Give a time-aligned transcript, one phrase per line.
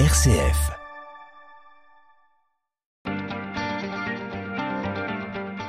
[0.00, 0.72] RCF.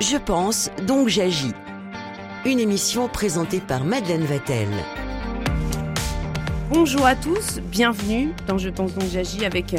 [0.02, 1.54] Je pense, donc j'agis.
[2.44, 4.68] Une émission présentée par Madeleine Vatel.
[6.72, 9.76] Bonjour à tous, bienvenue dans Je pense donc j'agis avec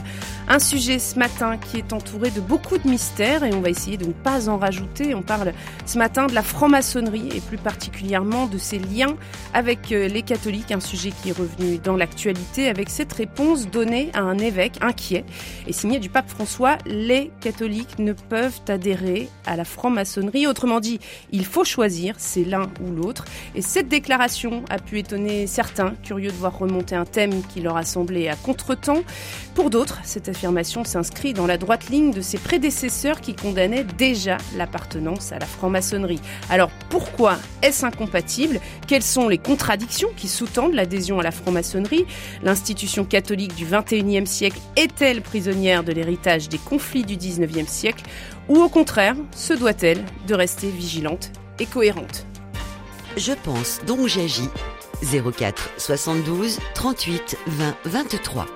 [0.47, 3.97] un sujet ce matin qui est entouré de beaucoup de mystères et on va essayer
[3.97, 5.13] de ne pas en rajouter.
[5.13, 5.53] On parle
[5.85, 9.17] ce matin de la franc-maçonnerie et plus particulièrement de ses liens
[9.53, 14.11] avec euh, les catholiques, un sujet qui est revenu dans l'actualité avec cette réponse donnée
[14.15, 15.25] à un évêque inquiet
[15.67, 16.79] et signée du pape François.
[16.87, 20.47] Les catholiques ne peuvent adhérer à la franc-maçonnerie.
[20.47, 21.01] Autrement dit,
[21.33, 23.25] il faut choisir, c'est l'un ou l'autre.
[23.57, 27.77] Et cette déclaration a pu étonner certains, curieux de voir remonter un thème qui leur
[27.77, 29.03] a semblé à contretemps.
[29.55, 34.39] Pour d'autres, cette affirmation s'inscrit dans la droite ligne de ses prédécesseurs qui condamnaient déjà
[34.57, 36.21] l'appartenance à la franc-maçonnerie.
[36.51, 38.61] Alors pourquoi est-ce incompatible?
[38.87, 42.07] Quelles sont les contradictions qui sous-tendent l'adhésion à la franc-maçonnerie?
[42.43, 48.05] L'institution catholique du XXIe siècle est-elle prisonnière de l'héritage des conflits du XIXe siècle?
[48.49, 52.27] Ou au contraire, se doit-elle de rester vigilante et cohérente?
[53.17, 54.51] Je pense donc j'agis.
[55.03, 58.47] 04 72 38 20 23.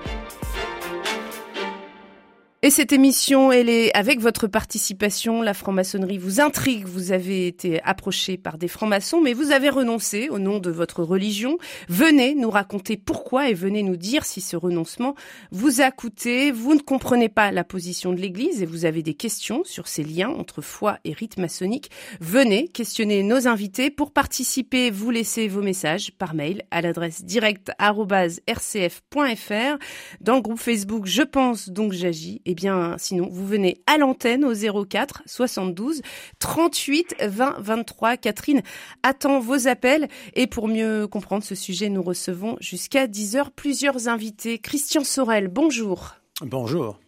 [2.63, 5.41] Et cette émission, elle est avec votre participation.
[5.41, 6.85] La franc-maçonnerie vous intrigue.
[6.85, 11.03] Vous avez été approché par des francs-maçons, mais vous avez renoncé au nom de votre
[11.03, 11.57] religion.
[11.89, 15.15] Venez nous raconter pourquoi et venez nous dire si ce renoncement
[15.51, 16.51] vous a coûté.
[16.51, 20.05] Vous ne comprenez pas la position de l'Église et vous avez des questions sur ces
[20.05, 21.91] liens entre foi et rite maçonnique.
[22.21, 23.89] Venez questionner nos invités.
[23.89, 29.79] Pour participer, vous laissez vos messages par mail à l'adresse direct@rcf.fr
[30.21, 34.45] dans le groupe Facebook Je pense donc j'agis eh bien, sinon, vous venez à l'antenne
[34.45, 36.03] au 04 72
[36.41, 38.17] 38 20 23.
[38.17, 38.63] Catherine
[39.03, 40.09] attend vos appels.
[40.35, 44.59] Et pour mieux comprendre ce sujet, nous recevons jusqu'à 10 heures plusieurs invités.
[44.59, 46.17] Christian Sorel, bonjour.
[46.43, 46.99] Bonjour.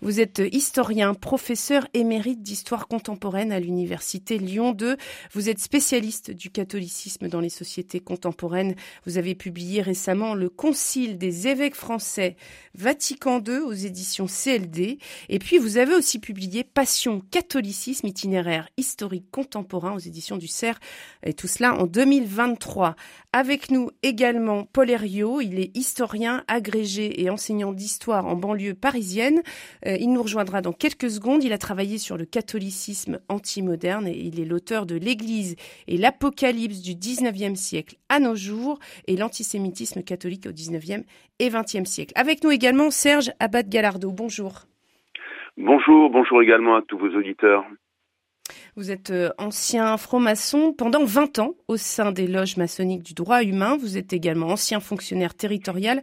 [0.00, 4.96] Vous êtes historien, professeur émérite d'histoire contemporaine à l'université Lyon 2.
[5.32, 8.74] Vous êtes spécialiste du catholicisme dans les sociétés contemporaines.
[9.06, 12.36] Vous avez publié récemment le Concile des évêques français
[12.74, 14.98] Vatican II aux éditions CLD.
[15.28, 20.78] Et puis vous avez aussi publié Passion, catholicisme, itinéraire historique contemporain aux éditions du CERF.
[21.22, 22.96] Et tout cela en 2023.
[23.32, 25.40] Avec nous également Paul Herriot.
[25.40, 29.42] Il est historien, agrégé et enseignant d'histoire en banlieue parisienne.
[29.86, 31.44] Euh, il nous rejoindra dans quelques secondes.
[31.44, 35.56] Il a travaillé sur le catholicisme anti-moderne et il est l'auteur de l'Église
[35.88, 41.04] et l'Apocalypse du 19e siècle à nos jours et l'antisémitisme catholique au 19e
[41.38, 42.12] et 20e siècle.
[42.16, 44.10] Avec nous également Serge Abad-Galardo.
[44.10, 44.66] Bonjour.
[45.56, 47.64] Bonjour, bonjour également à tous vos auditeurs.
[48.74, 53.42] Vous êtes euh, ancien franc-maçon pendant 20 ans au sein des loges maçonniques du droit
[53.42, 53.76] humain.
[53.76, 56.00] Vous êtes également ancien fonctionnaire territorial.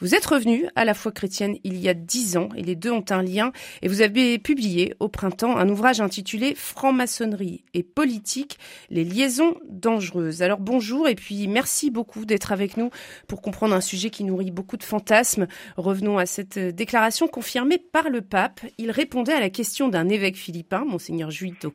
[0.00, 2.90] Vous êtes revenu à la foi chrétienne il y a 10 ans et les deux
[2.90, 3.52] ont un lien.
[3.82, 10.40] Et vous avez publié au printemps un ouvrage intitulé Franc-maçonnerie et politique, les liaisons dangereuses.
[10.40, 12.88] Alors bonjour et puis merci beaucoup d'être avec nous
[13.28, 15.48] pour comprendre un sujet qui nourrit beaucoup de fantasmes.
[15.76, 18.62] Revenons à cette déclaration confirmée par le pape.
[18.78, 21.70] Il répondait à la question d'un évêque philippin, monseigneur Juito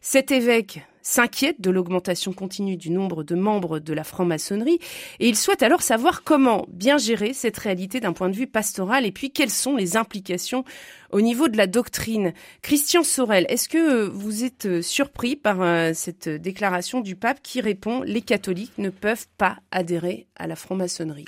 [0.00, 4.78] Cet évêque s'inquiète de l'augmentation continue du nombre de membres de la franc-maçonnerie
[5.20, 9.06] et il souhaite alors savoir comment bien gérer cette réalité d'un point de vue pastoral
[9.06, 10.64] et puis quelles sont les implications
[11.10, 12.34] au niveau de la doctrine.
[12.60, 18.02] Christian Sorel, est-ce que vous êtes surpris par euh, cette déclaration du pape qui répond
[18.02, 21.24] les catholiques ne peuvent pas adhérer à la franc-maçonnerie?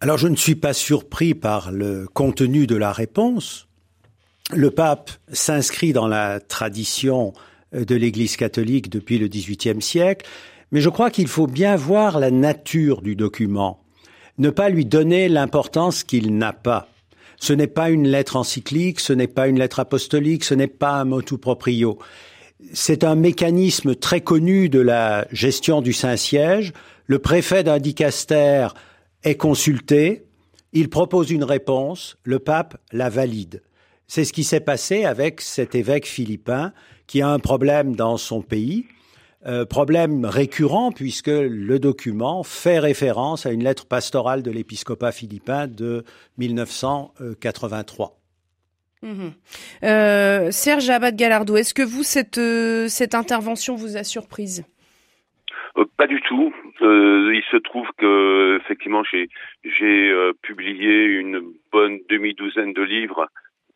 [0.00, 3.68] Alors je ne suis pas surpris par le contenu de la réponse
[4.50, 7.32] le pape s'inscrit dans la tradition
[7.74, 10.26] euh, de l'Église catholique depuis le XVIIIe siècle,
[10.72, 13.82] mais je crois qu'il faut bien voir la nature du document,
[14.38, 16.88] ne pas lui donner l'importance qu'il n'a pas.
[17.38, 20.92] Ce n'est pas une lettre encyclique, ce n'est pas une lettre apostolique, ce n'est pas
[20.92, 21.98] un motu proprio.
[22.72, 26.72] C'est un mécanisme très connu de la gestion du Saint-Siège.
[27.06, 28.68] Le préfet d'un dicaster
[29.24, 30.24] est consulté,
[30.72, 33.62] il propose une réponse, le pape la valide.
[34.14, 36.74] C'est ce qui s'est passé avec cet évêque philippin
[37.06, 38.84] qui a un problème dans son pays,
[39.46, 45.66] euh, problème récurrent puisque le document fait référence à une lettre pastorale de l'épiscopat philippin
[45.66, 46.04] de
[46.36, 48.20] 1983.
[49.00, 49.32] Mhm.
[49.82, 54.62] Euh, Serge Abad Galardo, est-ce que vous cette euh, cette intervention vous a surprise?
[55.96, 56.52] Pas du tout.
[56.82, 59.30] il se trouve que effectivement j'ai
[59.64, 60.12] j'ai
[60.42, 61.40] publié une
[61.72, 63.26] bonne demi-douzaine de livres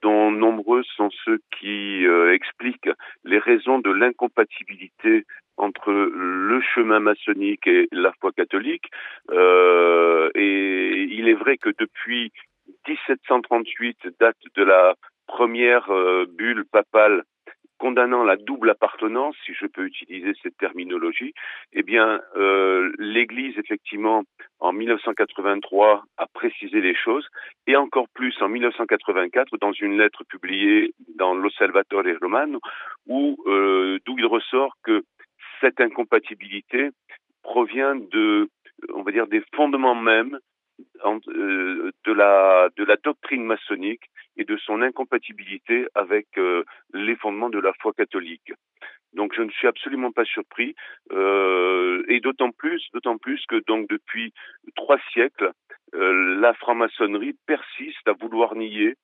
[0.06, 2.91] dont nombreux sont ceux qui euh, expliquent
[3.25, 5.25] les raisons de l'incompatibilité
[5.56, 8.88] entre le chemin maçonnique et la foi catholique.
[9.32, 12.31] Euh, et il est vrai que depuis
[12.87, 14.94] 1738, date de la
[15.26, 15.91] première
[16.38, 17.25] bulle papale
[17.78, 21.34] condamnant la double appartenance, si je peux utiliser cette terminologie,
[21.73, 24.25] eh bien, euh, l'Église, effectivement,
[24.61, 27.26] en 1983, a précisé les choses,
[27.67, 32.61] et encore plus en 1984, dans une lettre publiée dans l'Osservatore Romano,
[33.06, 35.02] où euh, d'où il ressort que
[35.61, 36.90] cette incompatibilité
[37.43, 38.49] provient de,
[38.94, 40.38] on va dire, des fondements mêmes
[40.78, 47.58] de la de la doctrine maçonnique et de son incompatibilité avec euh, les fondements de
[47.58, 48.52] la foi catholique.
[49.14, 50.75] Donc je ne suis absolument pas surpris
[51.12, 54.32] euh, et d'autant plus d'autant plus que donc depuis
[54.75, 55.52] trois siècles
[55.93, 58.96] la franc-maçonnerie persiste à vouloir nier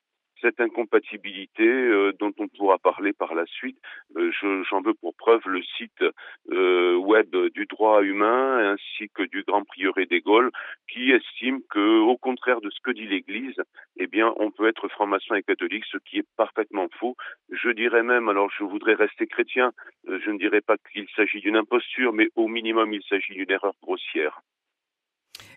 [0.42, 3.78] cette incompatibilité euh, dont on pourra parler par la suite.
[4.16, 4.30] Euh,
[4.68, 6.04] j'en veux pour preuve le site
[6.50, 10.50] euh, web du droit humain ainsi que du Grand Prieuré des Gaules
[10.88, 13.62] qui estime que, au contraire de ce que dit l'Église,
[13.96, 17.16] eh bien, on peut être franc-maçon et catholique, ce qui est parfaitement faux.
[17.50, 19.72] Je dirais même, alors je voudrais rester chrétien,
[20.06, 23.74] je ne dirais pas qu'il s'agit d'une imposture, mais au minimum il s'agit d'une erreur
[23.82, 24.42] grossière.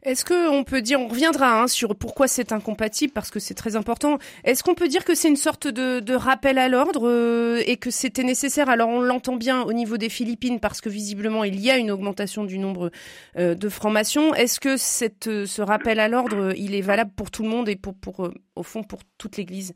[0.06, 3.76] Est-ce qu'on peut dire, on reviendra hein, sur pourquoi c'est incompatible parce que c'est très
[3.76, 4.20] important.
[4.44, 7.90] Est-ce qu'on peut dire que c'est une sorte de, rappel à l'ordre euh, et que
[7.90, 8.70] c'était nécessaire?
[8.70, 11.90] Alors on l'entend bien au niveau des Philippines parce que visiblement il y a une
[11.90, 12.92] augmentation du nombre
[13.36, 14.32] euh, de francs-maçons.
[14.36, 17.76] Est-ce que euh, ce rappel à l'ordre, il est valable pour tout le monde et
[17.76, 19.74] pour au fond pour toute l'Église?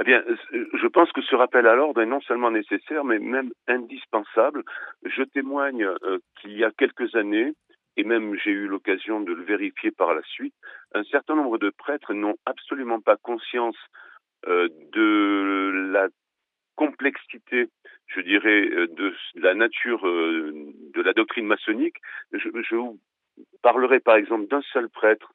[0.00, 3.50] Eh bien, je pense que ce rappel à l'ordre est non seulement nécessaire, mais même
[3.68, 4.64] indispensable.
[5.04, 5.86] Je témoigne
[6.40, 7.52] qu'il y a quelques années,
[7.96, 10.54] et même j'ai eu l'occasion de le vérifier par la suite,
[10.94, 13.76] un certain nombre de prêtres n'ont absolument pas conscience
[14.48, 16.08] euh, de la
[16.76, 17.68] complexité,
[18.08, 20.52] je dirais, euh, de la nature euh,
[20.92, 21.96] de la doctrine maçonnique.
[22.32, 22.98] Je, je vous
[23.62, 25.32] parlerai par exemple d'un seul prêtre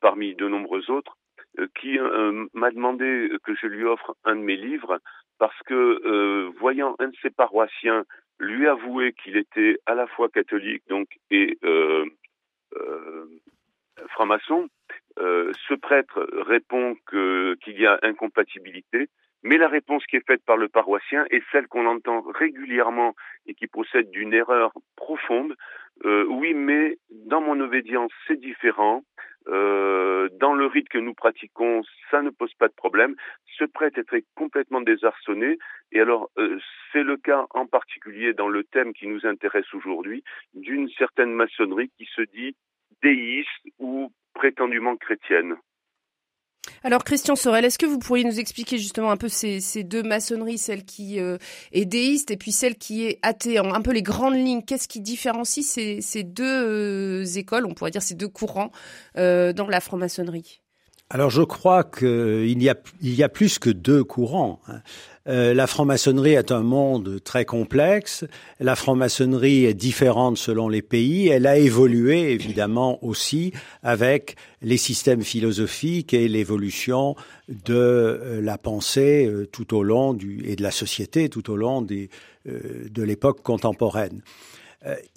[0.00, 1.16] parmi de nombreux autres
[1.74, 5.00] qui m'a demandé que je lui offre un de mes livres
[5.38, 8.04] parce que voyant un de ses paroissiens
[8.38, 12.04] lui avouer qu'il était à la fois catholique donc et euh,
[12.76, 13.26] euh,
[14.08, 14.68] franc-maçon,
[15.18, 19.08] euh, ce prêtre répond qu'il y a incompatibilité,
[19.42, 23.14] mais la réponse qui est faite par le paroissien est celle qu'on entend régulièrement
[23.46, 25.54] et qui procède d'une erreur profonde.
[26.04, 29.04] Oui, mais dans mon obédience, c'est différent.
[29.48, 33.14] Euh, dans le rite que nous pratiquons, ça ne pose pas de problème.
[33.58, 35.58] Ce prêtre est complètement désarçonné.
[35.92, 36.58] Et alors, euh,
[36.92, 40.24] c'est le cas en particulier dans le thème qui nous intéresse aujourd'hui,
[40.54, 42.56] d'une certaine maçonnerie qui se dit
[43.02, 43.48] déiste
[43.78, 45.56] ou prétendument chrétienne.
[46.82, 50.58] Alors Christian Sorel, est-ce que vous pourriez nous expliquer justement un peu ces, deux maçonneries,
[50.58, 51.38] celle qui euh,
[51.72, 55.00] est déiste et puis celle qui est athée, un peu les grandes lignes, qu'est-ce qui
[55.00, 58.70] différencie ces, deux euh, écoles, on pourrait dire ces deux courants
[59.16, 60.60] euh, dans la franc-maçonnerie?
[61.10, 64.60] Alors je crois qu'il y a, il y a plus que deux courants.
[65.26, 68.24] Euh, la franc-maçonnerie est un monde très complexe.
[68.60, 71.28] La franc-maçonnerie est différente selon les pays.
[71.28, 77.16] Elle a évolué évidemment aussi avec les systèmes philosophiques et l'évolution
[77.48, 81.56] de euh, la pensée euh, tout au long du et de la société tout au
[81.56, 82.10] long des,
[82.44, 84.20] de l'époque contemporaine.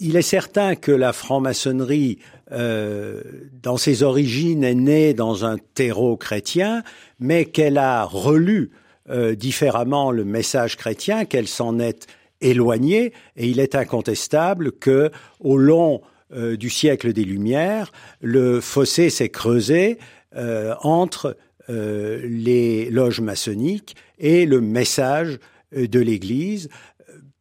[0.00, 2.18] Il est certain que la franc-maçonnerie,
[2.50, 6.82] dans ses origines, est née dans un terreau chrétien,
[7.20, 8.70] mais qu'elle a relu
[9.10, 12.06] euh, différemment le message chrétien, qu'elle s'en est
[12.40, 15.10] éloignée, et il est incontestable que
[15.40, 19.98] au long euh, du siècle des Lumières, le fossé s'est creusé
[20.36, 21.36] euh, entre
[21.70, 25.38] les loges maçonniques et le message
[25.76, 26.70] de l'Église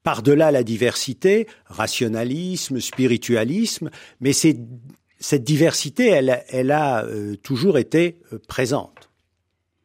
[0.03, 7.05] par-delà la diversité, rationalisme, spiritualisme, mais cette diversité, elle, elle a
[7.41, 8.17] toujours été
[8.49, 9.06] présente.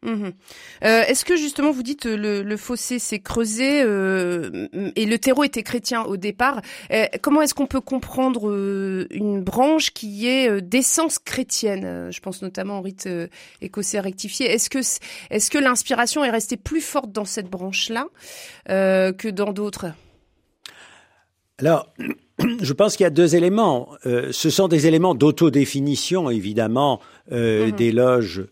[0.03, 0.33] Mhm.
[0.85, 4.67] Euh, est-ce que justement vous dites le, le fossé s'est creusé euh,
[4.97, 6.61] et le terreau était chrétien au départ
[6.93, 8.51] euh, Comment est-ce qu'on peut comprendre
[9.11, 13.09] une branche qui est d'essence chrétienne Je pense notamment au rite
[13.61, 14.47] écossais rectifié?
[14.51, 14.79] Est-ce que
[15.31, 18.07] est-ce que l'inspiration est restée plus forte dans cette branche-là
[18.67, 19.87] que dans d'autres?
[21.59, 21.93] Alors,
[22.61, 23.91] je pense qu'il y a deux éléments.
[24.05, 27.71] ce sont des éléments d'autodéfinition, évidemment, mhm.
[27.73, 28.47] des loges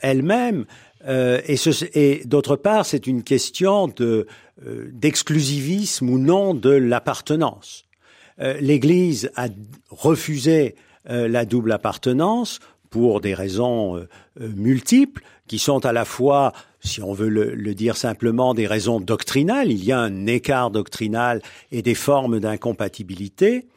[0.00, 0.64] elles-mêmes.
[1.04, 1.40] Euh,
[1.94, 4.24] et, d'autre part, c'est une question euh,
[4.92, 7.84] d'exclusivisme ou non de l'appartenance.
[8.40, 9.48] Euh, L'Église a
[9.90, 10.74] refusé
[11.08, 12.58] la double appartenance
[12.90, 14.04] pour des raisons
[14.40, 18.98] multiples, qui sont à la fois, si on veut le, le, dire simplement, des raisons
[18.98, 19.70] doctrinales.
[19.70, 23.68] Il y a un écart doctrinal et des formes d'incompatibilité.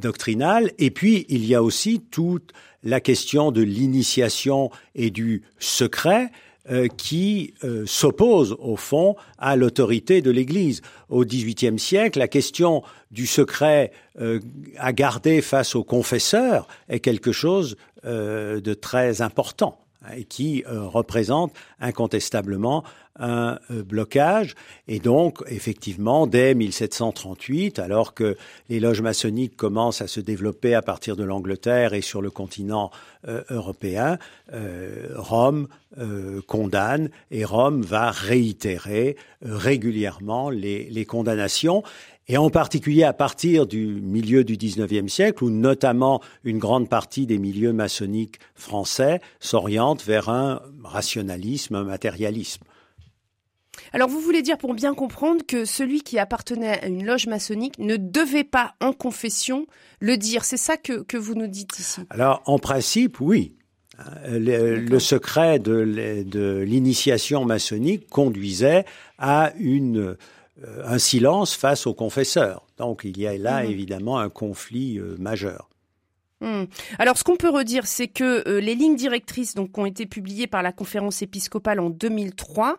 [0.00, 0.72] doctrinale.
[0.78, 6.30] Et puis, il y a aussi toute la question de l'initiation et du secret
[6.70, 10.80] euh, qui euh, s'oppose au fond à l'autorité de l'Église.
[11.10, 14.40] Au XVIIIe siècle, la question du secret euh,
[14.78, 19.83] à garder face aux confesseurs est quelque chose de très important
[20.16, 22.84] et qui représente incontestablement
[23.18, 24.54] un euh, blocage.
[24.88, 28.36] Et donc, effectivement, dès 1738, alors que
[28.68, 32.90] les loges maçonniques commencent à se développer à partir de l'Angleterre et sur le continent
[33.28, 34.18] euh, européen,
[34.52, 35.68] euh, Rome
[36.48, 41.84] condamne et Rome va réitérer régulièrement les condamnations
[42.28, 47.26] et en particulier à partir du milieu du XIXe siècle, où notamment une grande partie
[47.26, 52.64] des milieux maçonniques français s'orientent vers un rationalisme, un matérialisme.
[53.92, 57.78] Alors vous voulez dire, pour bien comprendre, que celui qui appartenait à une loge maçonnique
[57.78, 59.66] ne devait pas en confession
[60.00, 60.44] le dire.
[60.44, 63.56] C'est ça que, que vous nous dites ici Alors en principe, oui.
[64.26, 68.84] Le, secret de, l'initiation maçonnique conduisait
[69.18, 70.16] à une,
[70.84, 72.64] un silence face aux confesseurs.
[72.78, 73.70] Donc il y a là mhm.
[73.70, 75.68] évidemment un conflit euh, majeur.
[76.44, 76.64] Hmm.
[76.98, 80.04] Alors, ce qu'on peut redire, c'est que euh, les lignes directrices, donc, qui ont été
[80.04, 82.76] publiées par la conférence épiscopale en 2003,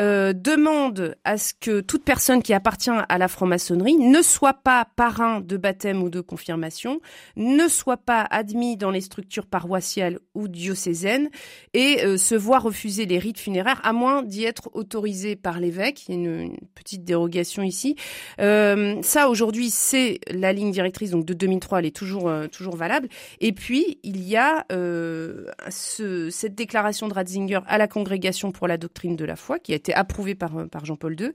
[0.00, 4.88] euh, demandent à ce que toute personne qui appartient à la franc-maçonnerie ne soit pas
[4.96, 7.00] parrain de baptême ou de confirmation,
[7.36, 11.30] ne soit pas admis dans les structures paroissiales ou diocésaines
[11.74, 16.08] et euh, se voit refuser les rites funéraires à moins d'y être autorisé par l'évêque.
[16.08, 17.94] Il y a une, petite dérogation ici.
[18.38, 21.78] Ça, aujourd'hui, c'est la ligne directrice donc de 2003.
[21.78, 22.95] Elle est toujours toujours valable.
[23.40, 28.76] Et puis, il y a euh, cette déclaration de Ratzinger à la Congrégation pour la
[28.76, 31.30] doctrine de la foi, qui a été approuvée par, euh, Jean-Paul II,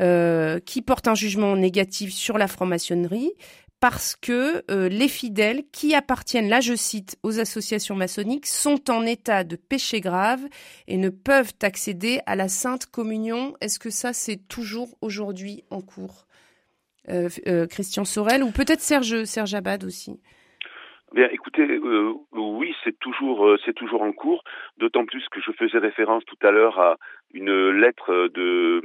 [0.00, 3.32] euh, qui porte un jugement négatif sur la franc-maçonnerie,
[3.78, 9.44] parce que les fidèles qui appartiennent, là je cite, aux associations maçonniques sont en état
[9.44, 10.40] de péché grave
[10.88, 13.54] et ne peuvent accéder à la sainte communion.
[13.60, 16.26] Est-ce que ça c'est toujours aujourd'hui en cours?
[17.68, 20.18] Christian Sorel ou peut-être Serge, Serge Abad aussi?
[21.16, 24.44] Bien, écoutez, euh, oui, c'est toujours euh, c'est toujours en cours.
[24.76, 26.98] D'autant plus que je faisais référence tout à l'heure à
[27.32, 28.82] une lettre de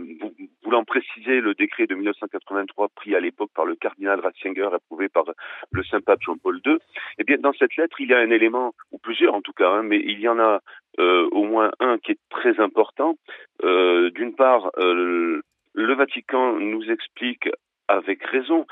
[0.64, 5.26] voulant préciser le décret de 1983 pris à l'époque par le cardinal Ratzinger, approuvé par
[5.72, 6.78] le saint pape Jean-Paul II.
[7.18, 9.70] Eh bien, dans cette lettre, il y a un élément ou plusieurs en tout cas,
[9.70, 10.62] hein, mais il y en a
[11.00, 13.18] euh, au moins un qui est très important.
[13.62, 17.50] D'une part, le Vatican nous explique
[17.90, 18.66] avec raison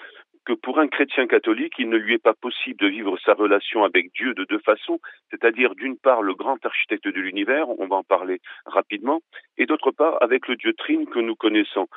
[0.45, 3.83] que pour un chrétien catholique, il ne lui est pas possible de vivre sa relation
[3.83, 7.97] avec Dieu de deux façons, c'est-à-dire d'une part le grand architecte de l'univers, on va
[7.97, 9.21] en parler rapidement,
[9.57, 11.87] et d'autre part avec le Dieu Trine que nous connaissons.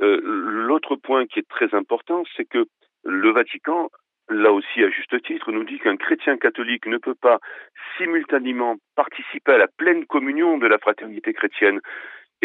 [0.00, 2.66] Euh, l'autre point qui est très important, c'est que
[3.04, 3.88] le Vatican,
[4.28, 7.38] là aussi à juste titre, nous dit qu'un chrétien catholique ne peut pas
[7.96, 11.80] simultanément participer à la pleine communion de la fraternité chrétienne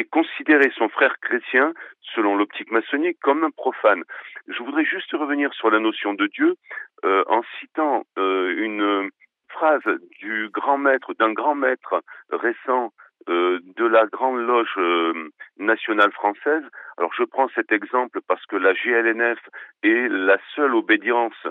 [0.01, 1.73] et considérer son frère chrétien,
[2.15, 4.03] selon l'optique maçonnique, comme un profane.
[4.47, 6.55] Je voudrais juste revenir sur la notion de Dieu
[7.05, 9.11] euh, en citant euh, une
[9.49, 9.85] phrase
[10.19, 12.91] du grand maître, d'un grand maître récent
[13.29, 14.79] euh, de la Grande Loge
[15.59, 16.63] nationale française.
[16.97, 19.39] Alors je prends cet exemple parce que la GLNF
[19.83, 21.45] est la seule obédience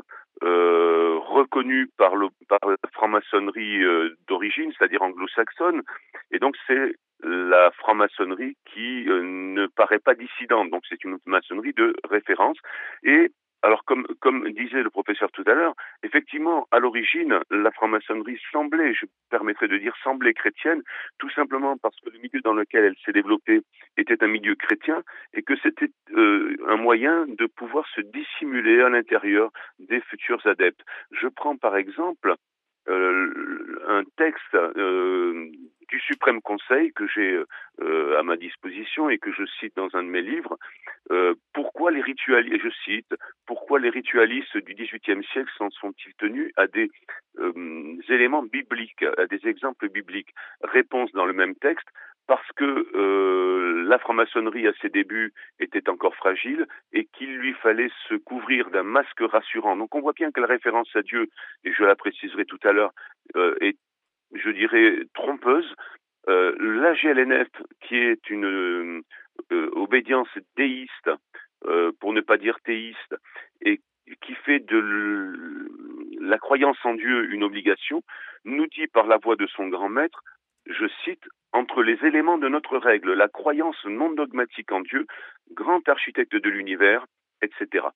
[1.97, 3.83] par, le, par la franc-maçonnerie
[4.29, 5.83] d'origine, c'est-à-dire anglo-saxonne,
[6.31, 10.71] et donc c'est la franc-maçonnerie qui euh, ne paraît pas dissidente.
[10.71, 12.57] Donc c'est une maçonnerie de référence.
[13.03, 13.33] Et
[13.63, 18.95] alors, comme, comme disait le professeur tout à l'heure, effectivement, à l'origine, la franc-maçonnerie semblait,
[18.95, 20.83] je permettrais de dire, semblait chrétienne,
[21.19, 23.61] tout simplement parce que le milieu dans lequel elle s'est développée
[23.99, 25.03] était un milieu chrétien
[25.35, 30.83] et que c'était euh, un moyen de pouvoir se dissimuler à l'intérieur des futurs adeptes.
[31.13, 32.35] Je prends par exemple
[32.89, 35.51] euh, un texte euh,
[35.91, 37.43] du Suprême Conseil que j'ai
[37.81, 40.57] euh, à ma disposition et que je cite dans un de mes livres.
[41.11, 43.15] Euh, pourquoi les ritualistes, je cite,
[43.47, 46.91] pourquoi les ritualistes du XVIIIe siècle s'en sont-ils tenus à des
[47.39, 50.33] euh, éléments bibliques, à des exemples bibliques?
[50.63, 51.89] Réponse dans le même texte
[52.31, 57.91] parce que euh, la franc-maçonnerie à ses débuts était encore fragile et qu'il lui fallait
[58.09, 59.77] se couvrir d'un masque rassurant.
[59.77, 61.27] Donc on voit bien que la référence à Dieu,
[61.65, 62.93] et je la préciserai tout à l'heure,
[63.35, 63.77] euh, est,
[64.35, 65.75] je dirais, trompeuse.
[66.29, 67.49] Euh, la GLNF,
[67.83, 69.03] qui est une
[69.53, 71.11] euh, obédience déiste,
[71.67, 73.17] euh, pour ne pas dire théiste,
[73.63, 73.81] et
[74.23, 75.69] qui fait de
[76.21, 78.03] la croyance en Dieu une obligation,
[78.45, 80.23] nous dit par la voix de son grand maître,
[80.67, 85.07] je cite, entre les éléments de notre règle, la croyance non dogmatique en Dieu,
[85.53, 87.07] grand architecte de l'univers,
[87.43, 87.87] etc.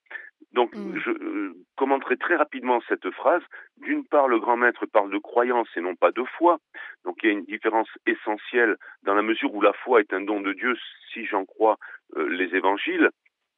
[0.51, 0.99] Donc, mm.
[0.99, 3.41] je euh, commenterai très rapidement cette phrase.
[3.77, 6.59] D'une part, le grand maître parle de croyance et non pas de foi.
[7.03, 10.21] Donc, il y a une différence essentielle dans la mesure où la foi est un
[10.21, 10.75] don de Dieu,
[11.13, 11.77] si j'en crois
[12.15, 13.09] euh, les évangiles,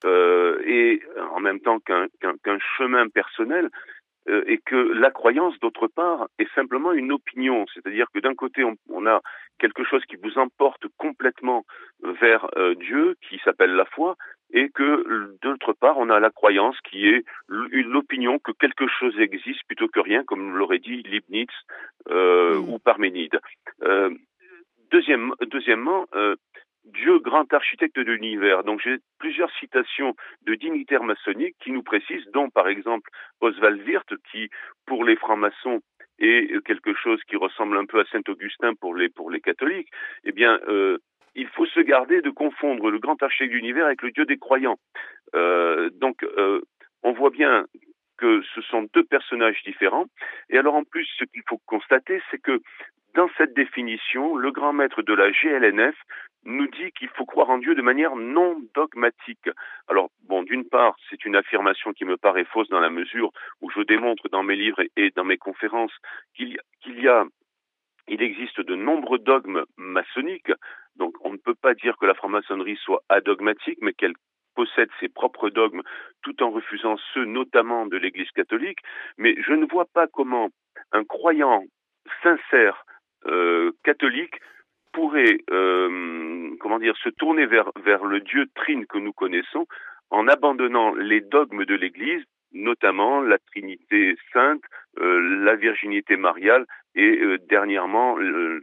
[0.05, 1.01] euh, et
[1.31, 3.69] en même temps qu'un chemin personnel.
[4.29, 7.65] Euh, et que la croyance, d'autre part, est simplement une opinion.
[7.73, 9.21] C'est-à-dire que d'un côté, on, a
[9.57, 11.65] quelque chose qui vous emporte complètement
[12.01, 14.17] vers euh, Dieu, qui s'appelle la foi,
[14.51, 19.63] et que d'autre part, on a la croyance qui est l'opinion que quelque chose existe
[19.67, 21.47] plutôt que rien, comme l'aurait dit Leibniz
[22.09, 23.39] euh, ou Parménide.
[24.91, 26.05] deuxième, deuxièmement,
[26.85, 28.63] Dieu grand architecte de l'univers.
[28.63, 33.09] Donc j'ai plusieurs citations de dignitaires maçonniques qui nous précisent, dont par exemple
[33.41, 34.49] Oswald Wirth, qui
[34.85, 35.81] pour les francs-maçons
[36.19, 39.89] est quelque chose qui ressemble un peu à Saint-Augustin pour les, pour les catholiques,
[40.23, 40.97] eh bien, euh,
[41.37, 44.37] il faut se garder de confondre le grand architecte de l'univers avec le Dieu des
[44.37, 44.79] croyants.
[45.35, 46.61] Euh, donc, euh,
[47.03, 47.65] on voit bien
[48.17, 50.07] que ce sont deux personnages différents.
[50.49, 52.59] Et alors en plus, ce qu'il faut constater, c'est que
[53.13, 55.95] dans cette définition, le grand maître de la GLNF
[56.43, 59.49] nous dit qu'il faut croire en Dieu de manière non dogmatique.
[59.87, 63.69] Alors, bon, d'une part, c'est une affirmation qui me paraît fausse dans la mesure où
[63.69, 65.93] je démontre dans mes livres et dans mes conférences
[66.33, 67.25] qu'il y a
[68.07, 70.51] il existe de nombreux dogmes maçonniques,
[70.97, 74.13] donc on ne peut pas dire que la franc-maçonnerie soit adogmatique, mais qu'elle
[74.55, 75.83] possède ses propres dogmes
[76.23, 78.79] tout en refusant ceux notamment de l'Église catholique,
[79.17, 80.49] mais je ne vois pas comment
[80.91, 81.63] un croyant
[82.23, 82.85] sincère
[83.25, 84.35] euh, catholique
[84.93, 89.67] pourrait, euh, comment dire, se tourner vers, vers le Dieu trine que nous connaissons
[90.09, 92.23] en abandonnant les dogmes de l'Église,
[92.53, 94.61] notamment la Trinité sainte,
[94.99, 98.17] euh, la virginité mariale, et dernièrement,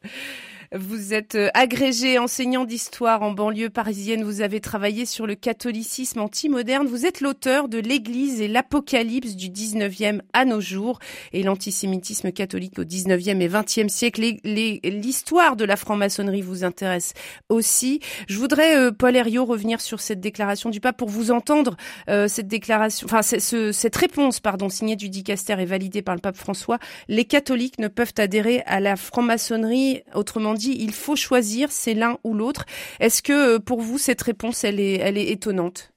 [0.03, 0.13] bonjour.
[0.77, 4.23] Vous êtes euh, agrégé enseignant d'histoire en banlieue parisienne.
[4.23, 6.87] Vous avez travaillé sur le catholicisme anti-moderne.
[6.87, 11.01] Vous êtes l'auteur de l'Église et l'Apocalypse du 19e à nos jours
[11.33, 14.23] et l'antisémitisme catholique au 19e et 20e siècle.
[14.45, 17.15] L'histoire de la franc-maçonnerie vous intéresse
[17.49, 17.99] aussi.
[18.29, 21.77] Je voudrais, euh, Paul Herriot, revenir sur cette déclaration du pape pour vous entendre.
[22.09, 26.37] Euh, cette déclaration, enfin, cette réponse, pardon, signée du dicaster et validée par le pape
[26.37, 26.79] François.
[27.09, 32.19] Les catholiques ne peuvent adhérer à la franc-maçonnerie, autrement dit, il faut choisir, c'est l'un
[32.25, 32.65] ou l'autre.
[33.01, 35.93] Est-ce que euh, pour vous cette réponse elle est, elle est étonnante?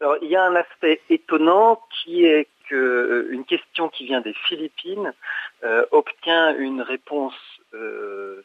[0.00, 4.34] Alors il y a un aspect étonnant qui est que euh, question qui vient des
[4.46, 5.14] Philippines
[5.64, 7.34] euh, obtient une réponse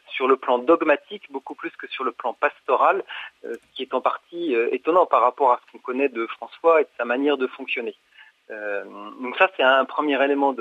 [0.08, 3.02] sur le plan dogmatique beaucoup plus que sur le plan pastoral,
[3.42, 6.84] ce qui est en partie étonnant par rapport à ce qu'on connaît de François et
[6.84, 7.94] de sa manière de fonctionner.
[8.50, 10.54] donc ça c'est un premier élément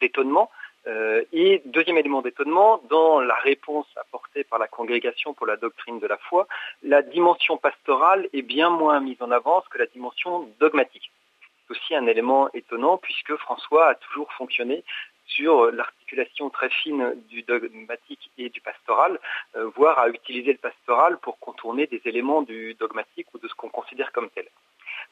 [0.00, 0.50] d'étonnement.
[0.88, 5.98] Euh, et deuxième élément d'étonnement, dans la réponse apportée par la congrégation pour la doctrine
[5.98, 6.46] de la foi,
[6.82, 11.10] la dimension pastorale est bien moins mise en avance que la dimension dogmatique.
[11.42, 14.82] C'est aussi un élément étonnant puisque François a toujours fonctionné
[15.26, 19.20] sur l'articulation très fine du dogmatique et du pastoral,
[19.56, 23.54] euh, voire à utiliser le pastoral pour contourner des éléments du dogmatique ou de ce
[23.54, 24.46] qu'on considère comme tel.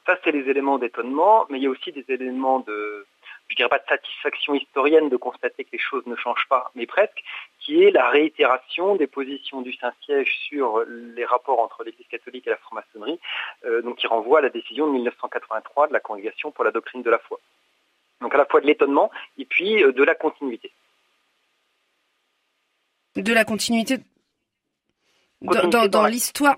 [0.07, 3.07] Ça, c'est les éléments d'étonnement, mais il y a aussi des éléments de,
[3.49, 6.87] je dirais pas de satisfaction historienne de constater que les choses ne changent pas, mais
[6.87, 7.23] presque,
[7.61, 12.51] qui est la réitération des positions du Saint-Siège sur les rapports entre l'Église catholique et
[12.51, 13.21] la franc-maçonnerie,
[13.65, 17.03] euh, donc qui renvoie à la décision de 1983 de la Congrégation pour la doctrine
[17.03, 17.39] de la foi.
[18.21, 20.73] Donc à la fois de l'étonnement et puis euh, de la continuité.
[23.15, 23.99] De la continuité
[25.43, 26.57] dans, l'histoire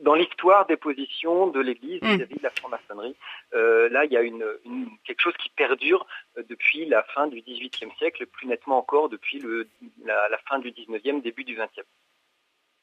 [0.00, 2.14] dans l'histoire des positions de l'Église Mm.
[2.16, 3.14] vis-à-vis de la franc-maçonnerie.
[3.54, 6.06] Euh, là, il y a une, une- quelque chose qui perdure
[6.38, 9.68] euh, depuis la fin du XVIIIe siècle, plus nettement encore depuis le,
[10.04, 11.86] la, la fin du XIXe, début du XXe.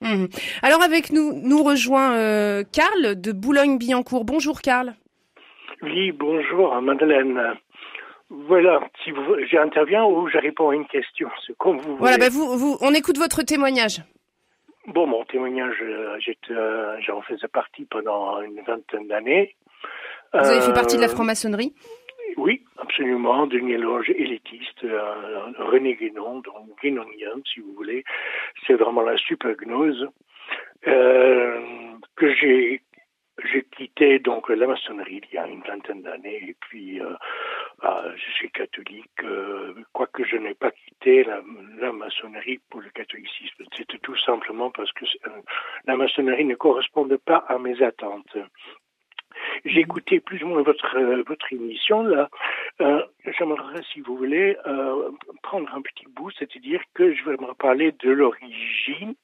[0.02, 0.28] Mhm.
[0.62, 4.26] Alors avec nous, nous rejoint euh, Karl de Boulogne-Billancourt.
[4.26, 4.94] Bonjour Karl.
[5.82, 7.56] Oui, bonjour, Madeleine.
[8.30, 12.28] Voilà, si vous, j'interviens ou je réponds à une question, c'est comme vous Voilà, voulez.
[12.28, 14.02] bah vous, vous, on écoute votre témoignage.
[14.88, 16.18] Bon, mon témoignage, euh,
[16.52, 19.56] euh, j'en faisais partie pendant une vingtaine d'années.
[20.34, 21.74] Vous avez fait partie de la Euh, franc-maçonnerie?
[22.38, 28.06] Oui, absolument, d'une loge élitiste, euh, René Guénon, donc guénonien, si vous voulez.
[28.66, 30.08] C'est vraiment la super gnose
[30.88, 31.60] euh,
[32.16, 32.82] que j'ai
[33.46, 37.14] j'ai quitté donc la maçonnerie il y a une vingtaine d'années et puis euh,
[37.84, 41.42] ah, je suis catholique, euh, quoique je n'ai pas quitté la, la
[42.08, 43.64] maçonnerie pour le catholicisme.
[43.76, 45.30] C'était tout simplement parce que euh,
[45.86, 48.38] la maçonnerie ne correspondait pas à mes attentes.
[49.66, 52.30] J'ai écouté plus ou moins votre euh, votre émission là.
[52.82, 53.04] Euh,
[53.38, 54.56] J'aimerais, si vous voulez,
[55.44, 59.16] prendre un petit bout, c'est-à-dire que je vais me parler de l'origine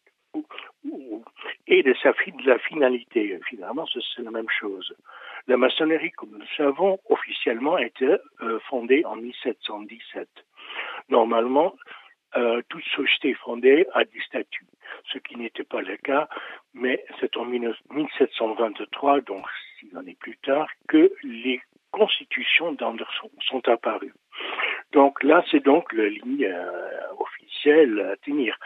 [1.67, 2.11] et de sa
[2.45, 3.39] la finalité.
[3.49, 4.93] Finalement, c'est c'est la même chose.
[5.47, 8.07] La maçonnerie, comme nous le savons, officiellement été
[8.41, 10.27] euh, fondée en 1717.
[11.09, 11.75] Normalement,
[12.37, 14.65] euh, toute société fondée a des statuts,
[15.11, 16.27] ce qui n'était pas le cas,
[16.73, 19.45] mais c'est en 19- 1723, donc
[19.79, 24.13] six années plus tard, que les constitutions d'Anderson sont apparues.
[24.91, 28.57] Donc là, c'est donc la ligne euh, officielle à tenir.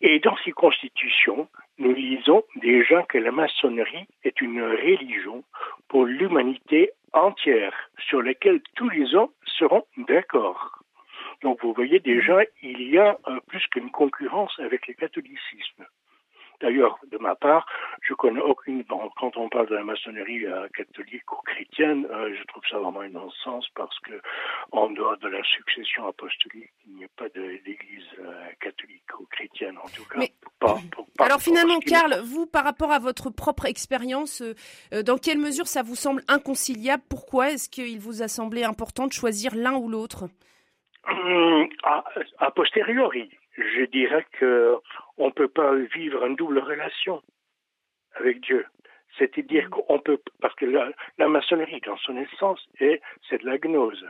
[0.00, 1.48] Et dans ces constitutions,
[1.78, 5.44] nous lisons déjà que la maçonnerie est une religion
[5.88, 7.74] pour l'humanité entière,
[8.08, 10.82] sur laquelle tous les hommes seront d'accord.
[11.42, 15.84] Donc vous voyez déjà, il y a euh, plus qu'une concurrence avec le catholicisme.
[16.62, 17.66] D'ailleurs, de ma part,
[18.00, 18.82] je connais aucune.
[18.84, 22.78] Bon, quand on parle de la maçonnerie euh, catholique ou chrétienne, euh, je trouve ça
[22.78, 24.14] vraiment un non-sens parce que,
[24.72, 29.76] en dehors de la succession apostolique, il n'y a pas d'église euh, catholique ou chrétienne,
[29.76, 30.18] en tout cas.
[30.18, 34.42] Mais- pas, pour- pas Alors finalement, est- Karl, vous, par rapport à votre propre expérience,
[35.04, 37.02] dans quelle mesure ça vous semble inconciliable?
[37.10, 40.24] Pourquoi est-ce qu'il vous a semblé important de choisir l'un ou l'autre?
[41.84, 42.04] A,
[42.38, 44.76] a posteriori, je dirais que
[45.16, 47.22] on peut pas vivre une double relation
[48.14, 48.66] avec Dieu.
[49.18, 53.58] C'est-à-dire qu'on peut, parce que la, la maçonnerie, dans son essence, est, c'est de la
[53.58, 54.04] gnose.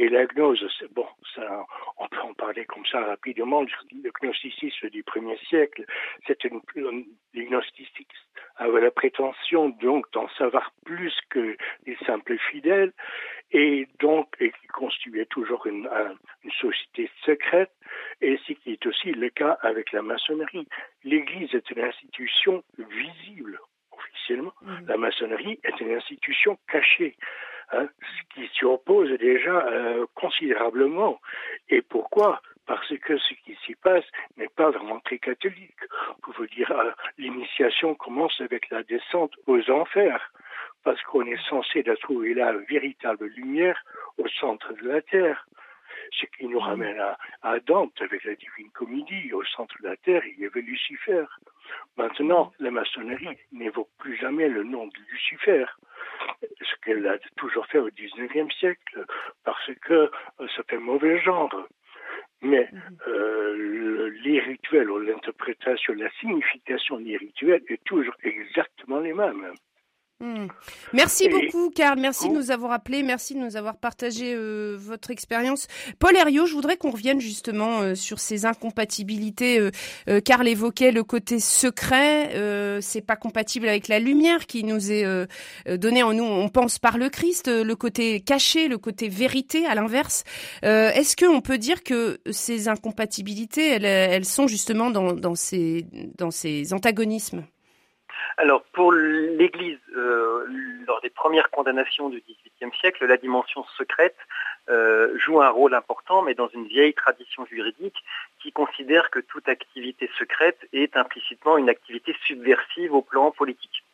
[0.00, 1.66] Et la gnose, bon, ça,
[1.98, 3.60] on peut en parler comme ça rapidement.
[3.92, 5.84] Le gnosticisme du premier siècle,
[6.26, 6.62] c'est une,
[7.34, 8.08] les gnosticistes
[8.58, 12.92] la prétention donc d'en savoir plus que les simples fidèles,
[13.52, 17.72] et donc et qui constituait toujours une, un- une société secrète,
[18.20, 20.66] et ce qui est aussi le cas avec la maçonnerie.
[21.04, 23.58] L'Église est une institution visible
[24.00, 24.54] officiellement.
[24.86, 27.16] La maçonnerie est une institution cachée,
[27.72, 31.20] hein, ce qui s'y oppose déjà euh, considérablement.
[31.68, 32.40] Et pourquoi?
[32.66, 34.04] Parce que ce qui s'y passe
[34.36, 35.82] n'est pas vraiment très catholique.
[36.36, 40.32] Vous dire, euh, l'initiation commence avec la descente aux enfers,
[40.84, 43.78] parce qu'on est censé de trouver la véritable lumière
[44.18, 45.46] au centre de la terre.
[46.12, 49.32] Ce qui nous ramène à, à Dante avec la Divine Comédie.
[49.32, 51.24] Au centre de la terre, il y avait Lucifer.
[51.96, 55.64] Maintenant, la maçonnerie n'évoque plus jamais le nom de Lucifer,
[56.42, 59.04] ce qu'elle a toujours fait au XIXe siècle,
[59.44, 59.94] parce que
[60.40, 61.54] euh, ça fait mauvais genre.
[62.42, 62.68] Mais
[63.06, 69.52] euh, le- les rituels ou l'interprétation, la signification des rituels est toujours exactement les mêmes.
[70.22, 70.48] Hmm.
[70.92, 71.98] Merci Et- beaucoup, Karl.
[71.98, 73.02] Merci de nous avoir appelés.
[73.02, 75.66] Merci de nous avoir partagé euh, votre expérience.
[75.98, 79.58] Paul Herriot, je voudrais qu'on revienne justement euh, sur ces incompatibilités.
[79.58, 79.70] Euh,
[80.10, 82.32] euh, Karl évoquait le côté secret.
[82.34, 85.24] Euh, c'est pas compatible avec la lumière qui nous est euh,
[85.66, 86.24] donnée en nous.
[86.24, 87.48] On pense par le Christ.
[87.48, 90.24] euh, Le côté caché, le côté vérité, à l'inverse.
[90.66, 95.86] Euh, Est-ce qu'on peut dire que ces incompatibilités, elles, elles sont justement dans, dans ces
[96.18, 97.44] dans ces antagonismes?
[98.42, 100.46] Alors, pour l'Église, euh,
[100.86, 104.16] lors des premières condamnations du XVIIIe siècle, la dimension secrète
[104.70, 108.02] euh, joue un rôle important, mais dans une vieille tradition juridique
[108.42, 113.84] qui considère que toute activité secrète est implicitement une activité subversive au plan politique.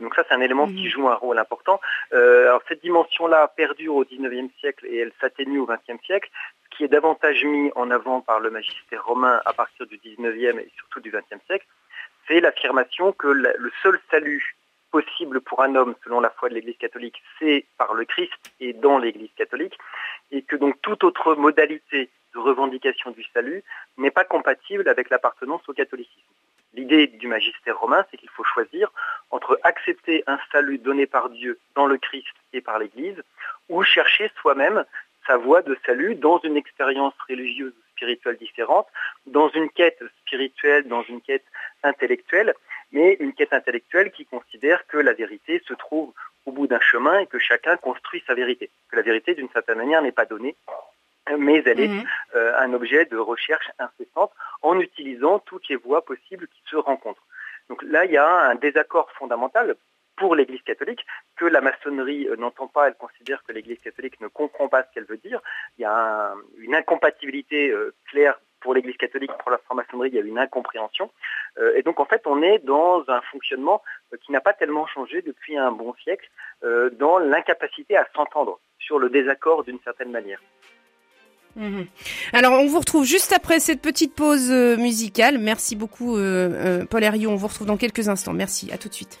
[0.00, 1.80] Donc ça, c'est un élément qui joue un rôle important.
[2.12, 6.28] Euh, alors cette dimension-là perdure au XIXe siècle et elle s'atténue au XXe siècle,
[6.64, 10.58] ce qui est davantage mis en avant par le magistère romain à partir du XIXe
[10.58, 11.66] et surtout du XXe siècle,
[12.26, 14.56] c'est l'affirmation que le seul salut
[14.94, 18.72] possible pour un homme selon la foi de l'Église catholique, c'est par le Christ et
[18.72, 19.76] dans l'Église catholique,
[20.30, 23.64] et que donc toute autre modalité de revendication du salut
[23.96, 26.34] n'est pas compatible avec l'appartenance au catholicisme.
[26.74, 28.92] L'idée du magistère romain, c'est qu'il faut choisir
[29.32, 33.20] entre accepter un salut donné par Dieu dans le Christ et par l'Église,
[33.68, 34.84] ou chercher soi-même
[35.26, 38.86] sa voie de salut dans une expérience religieuse ou spirituelle différente,
[39.26, 41.44] dans une quête spirituelle, dans une quête
[41.82, 42.54] intellectuelle,
[42.92, 46.12] mais une quête intellectuelle qui considère que la vérité se trouve
[46.46, 48.70] au bout d'un chemin et que chacun construit sa vérité.
[48.90, 50.56] Que la vérité, d'une certaine manière, n'est pas donnée,
[51.38, 52.04] mais elle est mhm.
[52.34, 57.26] euh, un objet de recherche incessante en utilisant toutes les voies possibles qui se rencontrent.
[57.68, 59.74] Donc là, il y a un désaccord fondamental
[60.16, 61.04] pour l'Église catholique
[61.36, 64.88] que la maçonnerie euh, n'entend pas, elle considère que l'Église catholique ne comprend pas ce
[64.92, 65.40] qu'elle veut dire.
[65.78, 70.18] Il y a une incompatibilité euh, claire pour l'Église catholique, pour la franc-maçonnerie, il y
[70.18, 71.10] a une incompréhension.
[71.76, 73.82] et donc en fait, on est dans un fonctionnement
[74.24, 76.30] qui n'a pas tellement changé depuis un bon siècle,
[76.92, 80.40] dans l'incapacité à s'entendre sur le désaccord d'une certaine manière.
[81.56, 81.86] Mhm.
[82.32, 85.38] Alors, on vous retrouve juste après cette petite pause euh, musicale.
[85.38, 87.30] Merci beaucoup, euh, euh, Paul Herriot.
[87.30, 88.32] On vous retrouve dans quelques instants.
[88.32, 88.72] Merci.
[88.72, 89.20] À tout de suite.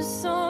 [0.00, 0.49] te semble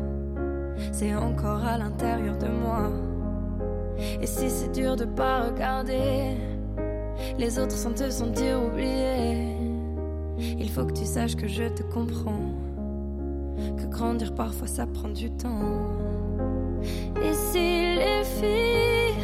[0.91, 2.91] c'est encore à l'intérieur de moi.
[4.21, 6.35] Et si c'est dur de pas regarder
[7.37, 9.55] les autres sans te sentir oublié,
[10.37, 12.51] il faut que tu saches que je te comprends.
[13.77, 15.87] Que grandir parfois ça prend du temps.
[17.23, 19.23] Et si les filles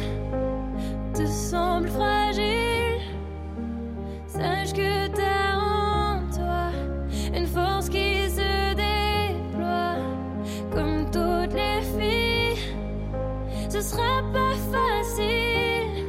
[1.12, 3.02] te semblent fragiles,
[4.26, 5.27] sache que t'as
[13.88, 16.04] sera pas facile,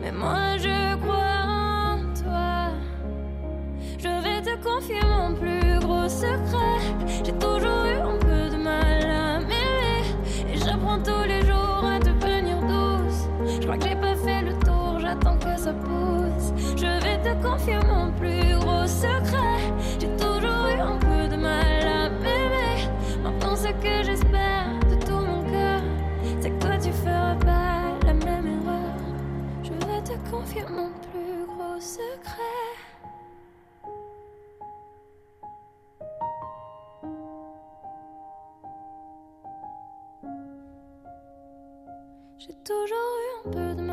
[0.00, 1.42] mais moi je crois
[1.92, 2.72] en toi.
[3.98, 6.80] Je vais te confier mon plus gros secret.
[7.22, 10.04] J'ai toujours eu un peu de mal à m'aimer,
[10.50, 13.28] et j'apprends tous les jours à devenir douce.
[13.60, 16.48] Je crois que j'ai pas fait le tour, j'attends que ça pousse.
[16.76, 19.60] Je vais te confier mon plus gros secret.
[20.00, 22.88] J'ai toujours eu un peu de mal à m'aimer.
[23.22, 24.25] Maintenant, ce que j'espère
[30.54, 32.42] mon plus gros secret.
[42.38, 43.85] J'ai toujours eu un peu de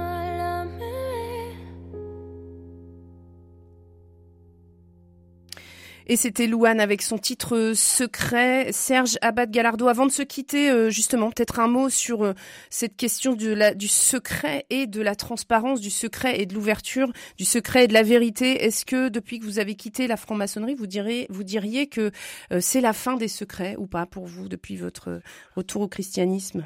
[6.08, 8.74] Et c'était Louane avec son titre secret.
[8.74, 12.34] Serge Abad Galardo, avant de se quitter, euh, justement, peut-être un mot sur euh,
[12.70, 17.86] cette question du secret et de la transparence, du secret et de l'ouverture, du secret
[17.86, 18.66] et de la vérité.
[18.66, 20.88] Est-ce que depuis que vous avez quitté la franc-maçonnerie, vous
[21.30, 22.12] vous diriez que
[22.52, 25.22] euh, c'est la fin des secrets ou pas pour vous depuis votre
[25.56, 26.66] retour au christianisme?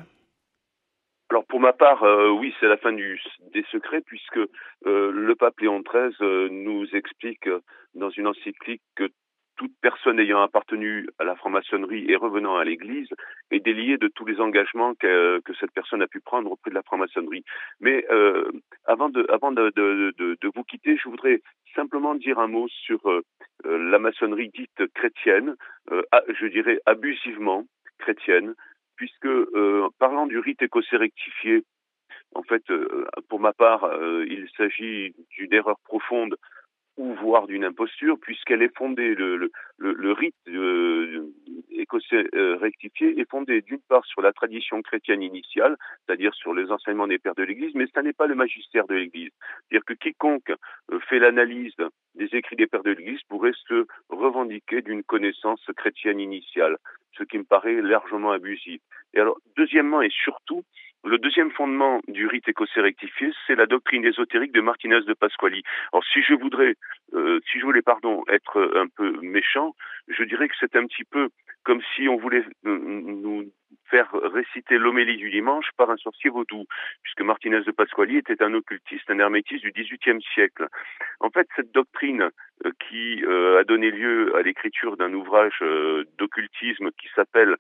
[1.30, 2.04] Alors pour ma part,
[2.39, 3.21] oui, c'est la fin du,
[3.54, 4.39] des secrets puisque
[4.86, 7.50] le pape Léon XIII nous explique
[7.95, 9.10] dans une encyclique que
[9.58, 13.10] toute personne ayant appartenu à la franc-maçonnerie et revenant à l'Église
[13.52, 16.76] est déliée de tous les engagements que, que, cette personne a pu prendre auprès de
[16.76, 17.43] la franc-maçonnerie.
[17.80, 18.52] Mais euh,
[18.86, 19.26] avant, de,
[20.56, 21.41] vous quitter, je voudrais
[21.76, 23.00] simplement dire un mot sur
[23.65, 25.56] euh, la maçonnerie dite chrétienne,
[25.91, 26.04] euh,
[26.39, 27.65] je dirais abusivement
[27.98, 28.54] chrétienne,
[28.96, 31.63] puisque euh, parlant du rite écossais rectifié,
[32.36, 32.63] en fait,
[33.30, 33.89] pour ma part,
[34.28, 36.36] il s'agit d'une erreur profonde
[36.97, 41.31] ou voire d'une imposture, puisqu'elle est fondée, le, le, le, rite euh,
[41.69, 46.71] écossais euh, rectifié est fondé d'une part sur la tradition chrétienne initiale, c'est-à-dire sur les
[46.71, 49.31] enseignements des pères de l'Église, mais ce n'est pas le magistère de l'Église.
[49.69, 50.51] C'est-à-dire que quiconque
[50.91, 51.75] euh, fait l'analyse
[52.15, 56.77] des écrits des pères de l'Église pourrait se revendiquer d'une connaissance chrétienne initiale,
[57.17, 58.81] ce qui me paraît largement abusif.
[59.13, 60.63] Et alors, deuxièmement et surtout,
[61.03, 65.63] le deuxième fondement du rite écossais rectifié, c'est la doctrine ésotérique de Martinez de Pasquali.
[65.93, 66.75] Alors, si je voudrais,
[67.13, 69.75] euh, si je voulais, pardon, être un peu méchant,
[70.07, 71.29] je dirais que c'est un petit peu
[71.67, 73.51] comme si on voulait euh, nous
[73.89, 76.63] faire réciter l'homélie du dimanche par un sorcier vaudou,
[77.03, 80.67] puisque Martinez de Pasquali était un occultiste, un hermétiste du XVIIIe siècle.
[81.19, 82.30] En fait, cette doctrine
[82.65, 85.62] euh, qui euh, a donné lieu à l'écriture d'un ouvrage
[86.17, 87.58] d'occultisme qui s'appelle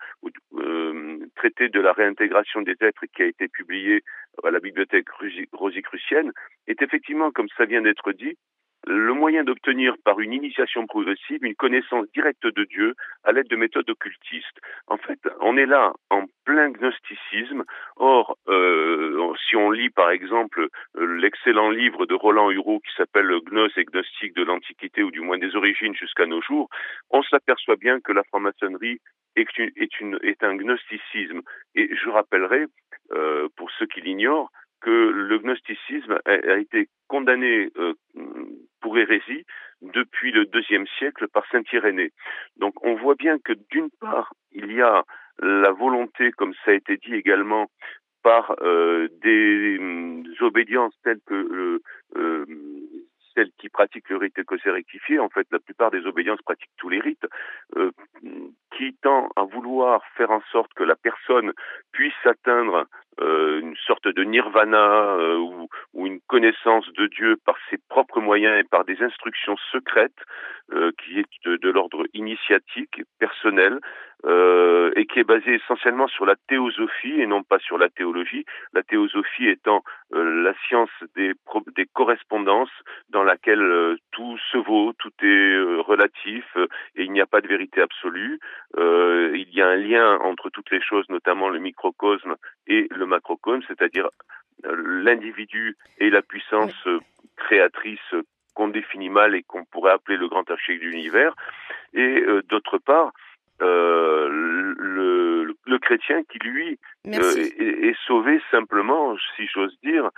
[1.35, 4.03] Traité de la réintégration des êtres qui a été publié
[4.43, 5.09] à la bibliothèque
[5.51, 6.31] rosicrucienne,
[6.67, 8.37] est effectivement, comme ça vient d'être dit,
[8.87, 13.55] le moyen d'obtenir par une initiation progressive une connaissance directe de Dieu à l'aide de
[13.55, 14.59] méthodes occultistes.
[14.87, 17.63] En fait, on est là en plein gnosticisme.
[17.97, 23.69] Or, euh, si on lit par exemple l'excellent livre de Roland Hureau qui s'appelle Gnos
[23.77, 26.69] et gnostique de l'Antiquité ou du moins des origines jusqu'à nos jours,
[27.09, 28.99] on s'aperçoit bien que la franc-maçonnerie
[29.35, 31.41] est, une, un gnosticisme.
[31.75, 32.65] Et je rappellerai,
[33.11, 37.93] euh, pour ceux qui l'ignorent, que le gnosticisme a, été condamné euh,
[38.81, 39.45] pour hérésie
[39.81, 42.11] depuis le deuxième siècle par saint Irénée.
[42.57, 45.03] Donc on voit bien que d'une part, il y a
[45.39, 47.67] la volonté, comme ça a été dit également,
[48.23, 51.81] par euh, des euh, obédiences telles que
[52.15, 52.45] euh,
[53.35, 56.89] celles qui pratiquent le rite écossais rectifié, en fait la plupart des obédiences pratiquent tous
[56.89, 57.25] les rites,
[58.75, 61.53] qui tend à vouloir faire en sorte que la personne
[61.91, 62.87] puisse atteindre
[63.19, 68.21] euh, une sorte de nirvana euh, ou, ou, une connaissance de Dieu par ses propres
[68.21, 70.21] moyens et par des instructions secrètes
[70.71, 73.79] euh, qui est de, de l'ordre initiatique, personnel,
[74.95, 78.45] et qui est basée essentiellement sur la théosophie et non pas sur la théologie.
[78.73, 81.33] La théosophie étant la science des,
[81.75, 82.71] des correspondances
[83.09, 86.43] dans laquelle tout se vaut, tout est relatif
[86.95, 88.39] et il n'y a pas de vérité absolue.
[88.75, 93.63] il y a un lien entre toutes les choses, notamment le microcosme et le macrocosme,
[93.67, 94.09] c'est-à-dire
[94.65, 96.99] euh, l'individu et la puissance euh,
[97.35, 97.99] créatrice
[98.53, 101.35] qu'on définit mal et qu'on pourrait appeler le grand archive de l'univers,
[101.93, 103.11] et euh, d'autre part,
[103.59, 110.09] le, le, chrétien qui, lui, est, sauvé simplement, si j'ose dire,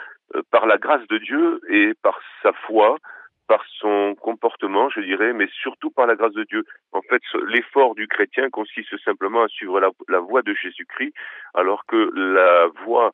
[0.51, 2.97] par la grâce de Dieu et par sa foi,
[3.49, 6.63] par son comportement, je dirais, mais surtout par la grâce de Dieu.
[6.91, 11.15] En fait, l'effort du chrétien consiste simplement à suivre la, voie de Jésus-Christ,
[11.55, 13.11] alors que la voie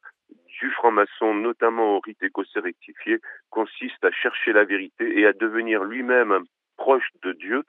[0.59, 3.19] du franc-maçon, notamment au rite écossais rectifié,
[3.49, 6.43] consiste à chercher la vérité et à devenir lui-même
[6.75, 7.63] proche de Dieu,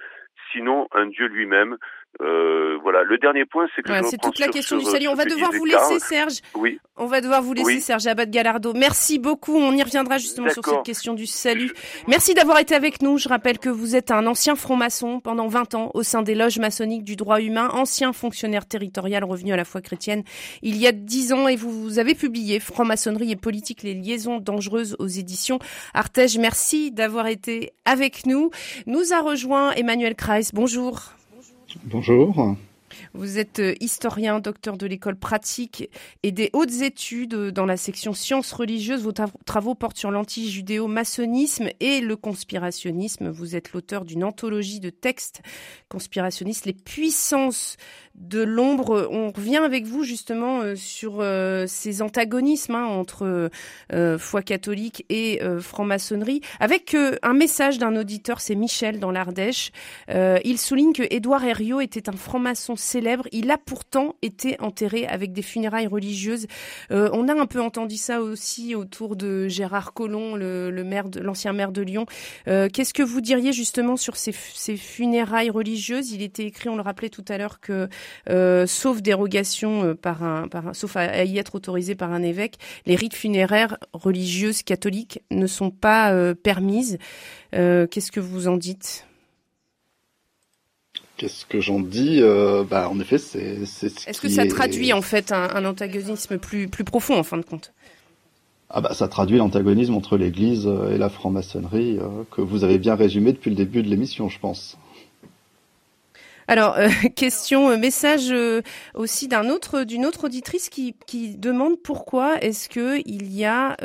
[0.50, 1.76] sinon un Dieu lui-même,
[2.22, 3.02] euh, voilà.
[3.02, 5.09] Le dernier point, c'est que c'est toute la question du salut.
[5.09, 6.40] On va devoir vous laisser, Serge.
[6.55, 6.79] Oui.
[6.96, 8.72] On va devoir vous laisser, Serge Abad Galardo.
[8.74, 9.57] Merci beaucoup.
[9.57, 11.72] On y reviendra justement sur cette question du salut.
[12.09, 13.18] Merci d'avoir été avec nous.
[13.18, 16.59] Je rappelle que vous êtes un ancien franc-maçon pendant 20 ans au sein des loges
[16.59, 20.22] maçonniques du droit humain, ancien fonctionnaire territorial revenu à la foi chrétienne
[20.62, 24.96] il y a 10 ans et vous avez publié Franc-maçonnerie et politique, les liaisons dangereuses
[24.98, 25.59] aux éditions
[25.94, 26.38] Artege.
[26.38, 28.50] Merci d'avoir été avec nous.
[28.87, 30.50] Nous a rejoint Emmanuel Kreis.
[30.52, 31.15] Bonjour.
[31.85, 32.57] Bonjour.
[33.15, 35.91] Vous êtes euh, historien, docteur de l'école pratique
[36.23, 39.03] et des hautes études dans la section sciences religieuses.
[39.03, 39.13] Vos
[39.45, 43.29] travaux portent sur l'anti-judéo-maçonnisme et le conspirationnisme.
[43.31, 45.43] Vous êtes l'auteur d'une anthologie de textes
[45.89, 47.77] conspirationnistes, Les puissances
[48.15, 49.09] de l'ombre.
[49.11, 53.51] On revient avec vous justement euh, sur euh, ces antagonismes hein, entre
[54.19, 59.71] foi catholique et franc-maçonnerie, avec un message d'un auditeur, c'est Michel dans l'Ardèche.
[60.09, 63.27] il souligne que Édouard Herriot était un franc-maçon célèbre.
[63.33, 66.46] Il a pourtant été enterré avec des funérailles religieuses.
[66.90, 71.83] Euh, on a un peu entendu ça aussi autour de Gérard Collomb, l'ancien maire de
[71.83, 72.06] Lyon.
[72.48, 76.13] Euh, qu'est-ce que vous diriez justement sur ces, funérailles religieuses?
[76.13, 77.88] Il était écrit, on le rappelait tout à l'heure, que
[78.31, 82.56] euh, sauf dérogation par un, sauf à, y être autorisé par un évêque,
[82.87, 86.98] les rites funéraires religieuses catholiques ne sont pas permises.
[87.52, 89.06] Qu'est-ce que vous en dites?
[91.17, 93.62] Qu'est-ce que j'en dis euh, Bah, en effet, c'est.
[93.62, 97.73] Est-ce que ça traduit en fait un, antagonisme plus plus profond en fin de compte?
[98.69, 101.98] Ah bah, ça traduit l'antagonisme entre l'Église et la franc-maçonnerie
[102.31, 104.77] que vous avez bien résumé depuis le début de l'émission, je pense.
[106.49, 108.63] Alors, euh, question, euh, message euh,
[108.94, 110.94] aussi d'un autre, d'une autre auditrice qui,
[111.37, 113.77] demande pourquoi est-ce que il y a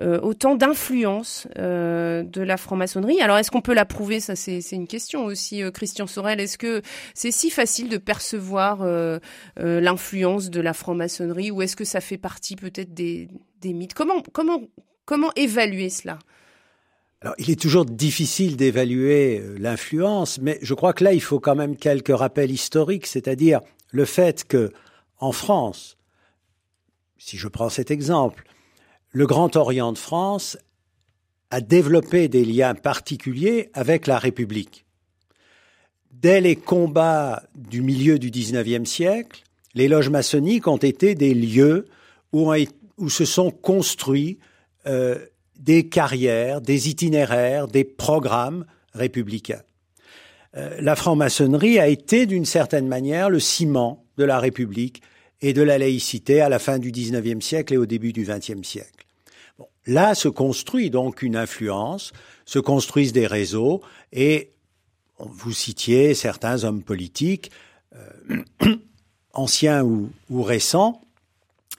[0.00, 3.20] autant d'influence de la franc-maçonnerie.
[3.20, 4.20] Alors, est-ce qu'on peut la prouver?
[4.20, 6.40] Ça, c'est, c'est une question aussi, Christian Sorel.
[6.40, 6.82] Est-ce que
[7.14, 8.86] c'est si facile de percevoir
[9.56, 13.28] l'influence de la franc-maçonnerie, ou est-ce que ça fait partie peut-être des,
[13.60, 13.94] des mythes?
[13.94, 14.60] Comment, comment,
[15.04, 16.18] comment évaluer cela?
[17.20, 21.40] Alors, il est toujours difficile d'évaluer euh, l'influence, mais je crois que là, il faut
[21.40, 23.60] quand même quelques rappels historiques, c'est-à-dire
[23.90, 24.70] le fait que,
[25.18, 25.96] en France,
[27.16, 28.44] si je prends cet exemple,
[29.10, 30.56] le Grand Orient de France
[31.50, 34.84] a développé des liens particuliers avec la République.
[36.12, 39.42] Dès les combats du milieu du XIXe siècle,
[39.74, 41.86] les loges maçonniques ont été des lieux
[42.32, 42.52] où,
[42.96, 44.38] où se sont construits
[44.86, 45.18] euh,
[45.58, 49.62] des carrières, des itinéraires, des programmes républicains.
[50.56, 55.02] Euh, la franc-maçonnerie a été d'une certaine manière le ciment de la République
[55.40, 58.66] et de la laïcité à la fin du XIXe siècle et au début du XXe
[58.66, 59.06] siècle.
[59.86, 62.12] là se construit donc une influence,
[62.44, 63.82] se construisent des réseaux
[64.12, 64.52] et
[65.18, 67.50] vous citiez certains hommes politiques,
[67.94, 68.42] euh,
[69.32, 71.07] anciens ou récents,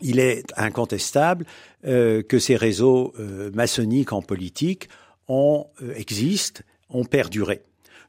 [0.02, 1.46] il est incontestable
[1.86, 4.90] euh, que ces réseaux euh, maçonniques en politique
[5.28, 7.62] ont, euh, existent, ont perduré.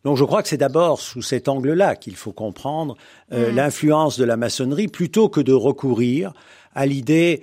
[0.05, 2.97] Donc je crois que c'est d'abord sous cet angle-là qu'il faut comprendre
[3.31, 3.51] mmh.
[3.55, 6.33] l'influence de la maçonnerie plutôt que de recourir
[6.75, 7.43] à l'idée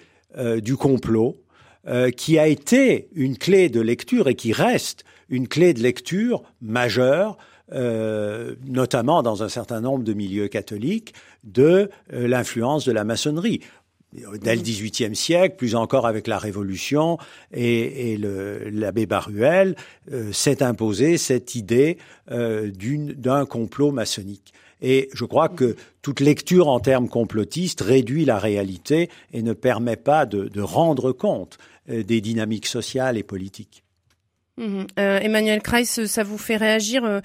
[0.57, 1.37] du complot,
[2.15, 7.37] qui a été une clé de lecture et qui reste une clé de lecture majeure,
[7.71, 13.61] notamment dans un certain nombre de milieux catholiques, de l'influence de la maçonnerie
[14.13, 17.17] dès le XVIIIe siècle, plus encore avec la Révolution
[17.53, 19.75] et, et l'abbé Baruel,
[20.11, 21.97] euh, s'est imposée cette idée
[22.31, 22.71] euh,
[23.15, 24.53] d'un complot maçonnique.
[24.81, 29.95] Et je crois que toute lecture en termes complotistes réduit la réalité et ne permet
[29.95, 31.57] pas de, de rendre compte
[31.89, 33.83] euh, des dynamiques sociales et politiques.
[34.57, 34.87] Mhm.
[34.97, 37.05] Euh, Emmanuel Kreis, ça vous fait réagir.
[37.05, 37.19] Euh,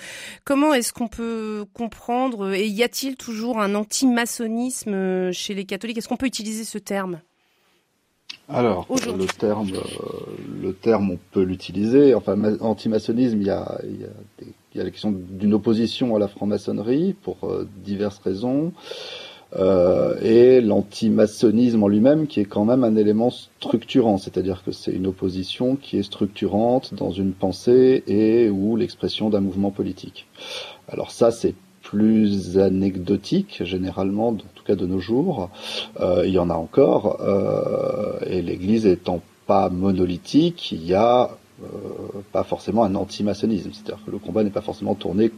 [0.45, 5.97] comment est-ce qu'on peut comprendre et y a-t-il toujours un anti-maçonnisme euh, chez les catholiques?
[5.99, 7.21] Est-ce qu'on peut utiliser ce terme?
[8.49, 9.71] Alors, le terme,
[10.61, 12.15] le terme, on peut l'utiliser.
[12.15, 14.09] Enfin, anti-maçonnisme, il y a, il y a,
[14.75, 17.37] il y a la question d'une opposition à la franc-maçonnerie pour
[17.85, 18.73] diverses raisons.
[19.57, 24.93] Euh, et l'antimaçonnisme en lui-même qui est quand même un élément structurant, c'est-à-dire que c'est
[24.93, 30.27] une opposition qui est structurante dans une pensée et ou l'expression d'un mouvement politique.
[30.89, 35.51] Alors ça, c'est plus anecdotique généralement, en tout cas de nos jours.
[36.01, 41.37] Euh, il y en a encore, euh, et l'Église étant pas monolithique, il y a
[41.63, 41.67] euh,
[42.33, 45.31] pas forcément un anti-maçonnisme, c'est-à-dire que le combat n'est pas forcément tourné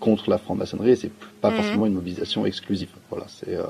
[0.00, 1.56] contre la franc-maçonnerie et c'est pas mhm.
[1.56, 2.88] forcément une mobilisation exclusive.
[3.10, 3.64] Voilà, c'est euh,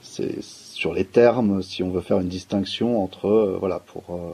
[0.00, 4.32] c'est sur les termes si on veut faire une distinction entre euh, voilà pour euh,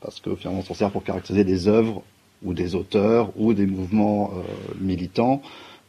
[0.00, 2.02] parce que finalement on s'en sert pour caractériser des œuvres
[2.42, 4.32] ou des auteurs ou des mouvements
[4.78, 5.40] militants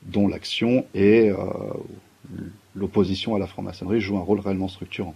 [0.04, 1.30] dont l'action et
[2.76, 5.16] l'opposition à la franc-maçonnerie joue un rôle réellement structurant.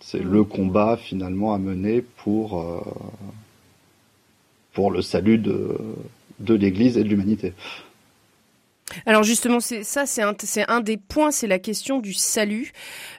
[0.00, 0.32] C'est mhm.
[0.32, 2.82] le combat finalement à mener pour
[4.72, 5.78] pour le salut de
[6.40, 7.52] de l'Église et de l'humanité.
[9.04, 12.72] Alors justement, c'est ça, c'est un, des points, c'est la question du salut.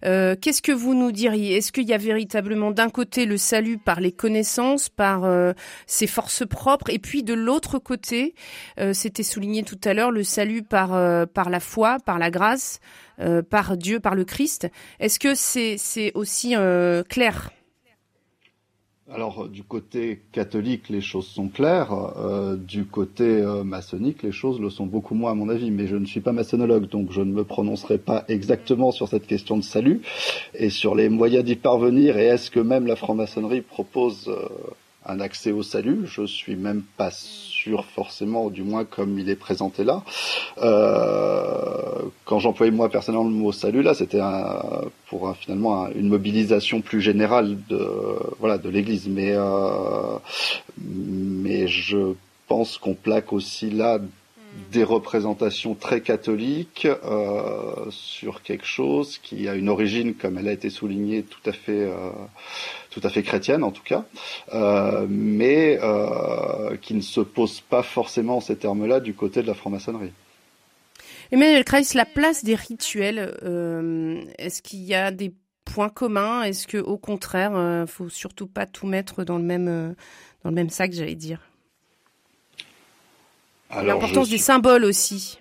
[0.05, 1.57] Euh, qu'est-ce que vous nous diriez?
[1.57, 5.53] Est-ce qu'il y a véritablement d'un côté le salut par les connaissances, par euh,
[5.85, 8.33] ses forces propres, et puis de l'autre côté,
[8.79, 12.79] euh, c'était souligné tout à l'heure, le salut par la foi, par la grâce,
[13.49, 14.67] par Dieu, par le Christ.
[14.99, 16.55] Est-ce que c'est aussi
[17.09, 17.51] clair?
[19.13, 21.93] Alors euh, du côté catholique, les choses sont claires.
[22.17, 25.71] Euh, du côté euh, maçonnique, les choses le sont beaucoup moins à mon avis.
[25.71, 29.25] Mais je ne suis pas maçonnologue, donc je ne me prononcerai pas exactement sur cette
[29.25, 30.01] question de salut
[30.53, 32.17] et sur les moyens d'y parvenir.
[32.17, 34.29] Et est-ce que même la franc-maçonnerie propose
[35.07, 39.35] un accès au salut Je suis même pas sûr forcément, du moins comme il est
[39.35, 40.03] présenté là.
[40.61, 44.21] Euh, quand j'employais moi personnellement le mot salut là, c'était
[45.07, 47.87] pour finalement une mobilisation plus générale de
[48.39, 50.17] voilà de l'Église, mais euh,
[50.77, 52.13] mais je
[52.47, 53.99] pense qu'on plaque aussi là
[54.71, 60.51] des représentations très catholiques euh, sur quelque chose qui a une origine, comme elle a
[60.51, 62.11] été soulignée, tout à fait, euh,
[62.89, 64.05] tout à fait chrétienne en tout cas,
[64.53, 65.79] euh, mais
[66.81, 70.11] qui ne se pose pas forcément en ces termes-là du côté de la franc-maçonnerie.
[71.31, 73.33] Emmanuel Kreis, la place des rituels,
[74.37, 75.33] est-ce qu'il y a des
[75.65, 76.43] points communs?
[76.43, 79.95] Est-ce que, au contraire, faut surtout pas tout mettre dans le même
[80.43, 81.46] dans le même sac, j'allais dire?
[83.75, 85.39] L'importance des symboles aussi.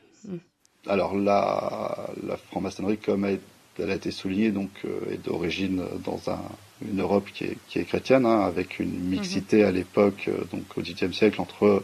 [0.88, 4.70] Alors la, la franc-maçonnerie, comme elle, a été soulignée, donc
[5.10, 6.40] est d'origine dans un,
[6.88, 9.68] une Europe qui est, qui est chrétienne, hein, avec une mixité mhm.
[9.68, 11.82] à l'époque, donc au XVIIIe siècle, entre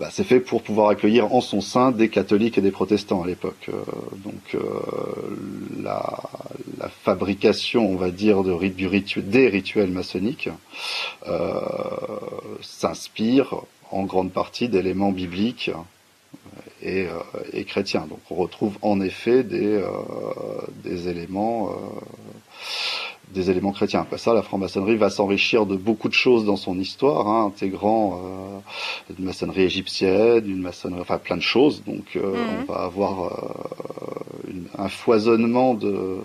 [0.00, 3.26] bah, c'est fait pour pouvoir accueillir en son sein des catholiques et des protestants à
[3.26, 3.68] l'époque.
[3.68, 3.82] Euh,
[4.24, 4.60] donc euh,
[5.80, 6.18] la,
[6.78, 10.48] la, fabrication, on va dire, de, du des rituels maçonniques
[11.28, 11.60] euh,
[12.60, 15.70] s'inspire en grande partie d'éléments bibliques
[16.82, 17.06] et,
[17.52, 18.06] et, chrétiens.
[18.08, 19.82] Donc on retrouve en effet des,
[20.82, 21.70] des éléments
[23.34, 24.00] des éléments chrétiens.
[24.00, 28.20] Après ça, la franc-maçonnerie va s'enrichir de beaucoup de choses dans son histoire, hein, intégrant
[28.22, 31.82] euh, une maçonnerie égyptienne, une maçonnerie, enfin plein de choses.
[31.84, 32.64] Donc euh, mhm.
[32.68, 36.18] on va avoir euh, un foisonnement de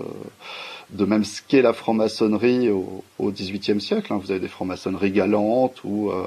[0.91, 4.11] de même ce qu'est la franc-maçonnerie au, XVIIIe siècle.
[4.11, 4.19] Hein.
[4.23, 6.25] Vous avez des francs-maçonneries galantes où euh,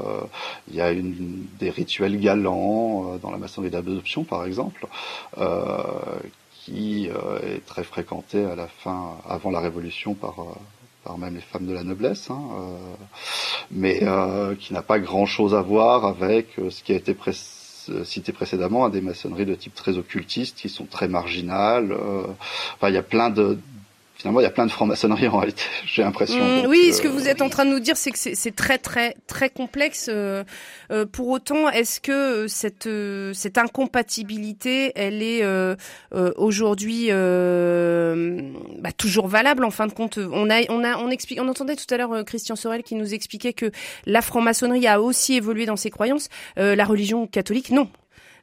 [0.69, 4.87] il y a une, des rituels galants dans la maçonnerie d'adoption, par exemple,
[6.65, 10.45] qui euh, est très fréquentée à la fin, avant la Révolution, par euh,
[11.05, 12.95] par même les femmes de la noblesse, hein, euh,
[13.73, 14.03] mais
[14.61, 17.17] qui n'a pas grand-chose à voir avec ce qui a été
[18.05, 21.93] cité précédemment, à des maçonneries de type très occultiste, qui sont très marginales.
[22.77, 23.59] enfin, il y a plein de,
[24.15, 26.39] finalement, il y a plein de franc-maçonnerie en réalité, j'ai l'impression.
[26.39, 28.79] Mmh, oui, ce que vous êtes en train de nous dire, c'est que c'est très,
[28.79, 30.09] très, très complexe.
[30.09, 30.45] Euh,
[30.91, 35.43] euh, pour autant, est-ce que cette, euh, cette incompatibilité, elle est
[36.37, 41.49] aujourd'hui bah, toujours valable En fin de compte, on a, on a, on explique, on
[41.49, 43.71] entendait tout à l'heure Christian Sorel qui nous expliquait que
[44.07, 46.29] la franc-maçonnerie a aussi évolué dans ses croyances.
[46.57, 47.89] la religion catholique, non.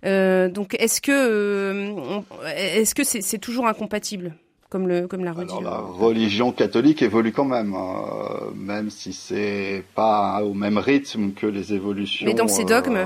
[0.03, 2.21] donc, est-ce que,
[2.55, 4.35] est-ce que c'est toujours incompatible?
[4.69, 5.59] Comme, le, comme la religion.
[5.59, 11.31] Alors, la religion catholique évolue quand même, euh, même si c'est pas au même rythme
[11.31, 12.25] que les évolutions.
[12.25, 12.95] Mais dans ses dogmes.
[12.95, 13.05] Euh,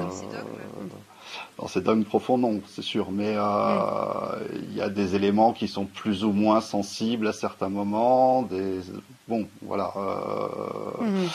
[1.59, 3.11] dans ses dogmes profonds, non, c'est sûr.
[3.11, 3.41] Mais euh,
[4.70, 8.41] il y a des éléments qui sont plus ou moins sensibles à certains moments.
[8.41, 8.80] Des
[9.28, 9.93] bon, voilà.
[10.99, 11.28] Mmh, mmh.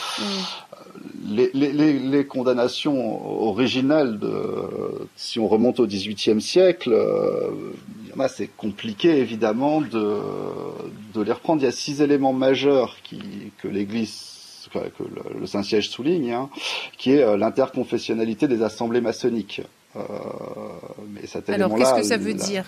[1.29, 6.93] Les, les, les, condamnations originelles de, si on remonte au XVIIIe siècle,
[8.27, 10.19] c'est compliqué évidemment de,
[11.13, 11.61] de les reprendre.
[11.61, 13.19] Il y a six éléments majeurs qui,
[13.57, 15.03] que l'Église, que
[15.39, 16.49] le, Saint-Siège souligne, hein,
[16.97, 19.61] qui est euh, l'interconfessionnalité des assemblées maçonniques.
[19.95, 20.01] Euh,
[21.09, 22.65] mais cet Alors, qu'est-ce que ça veut dire?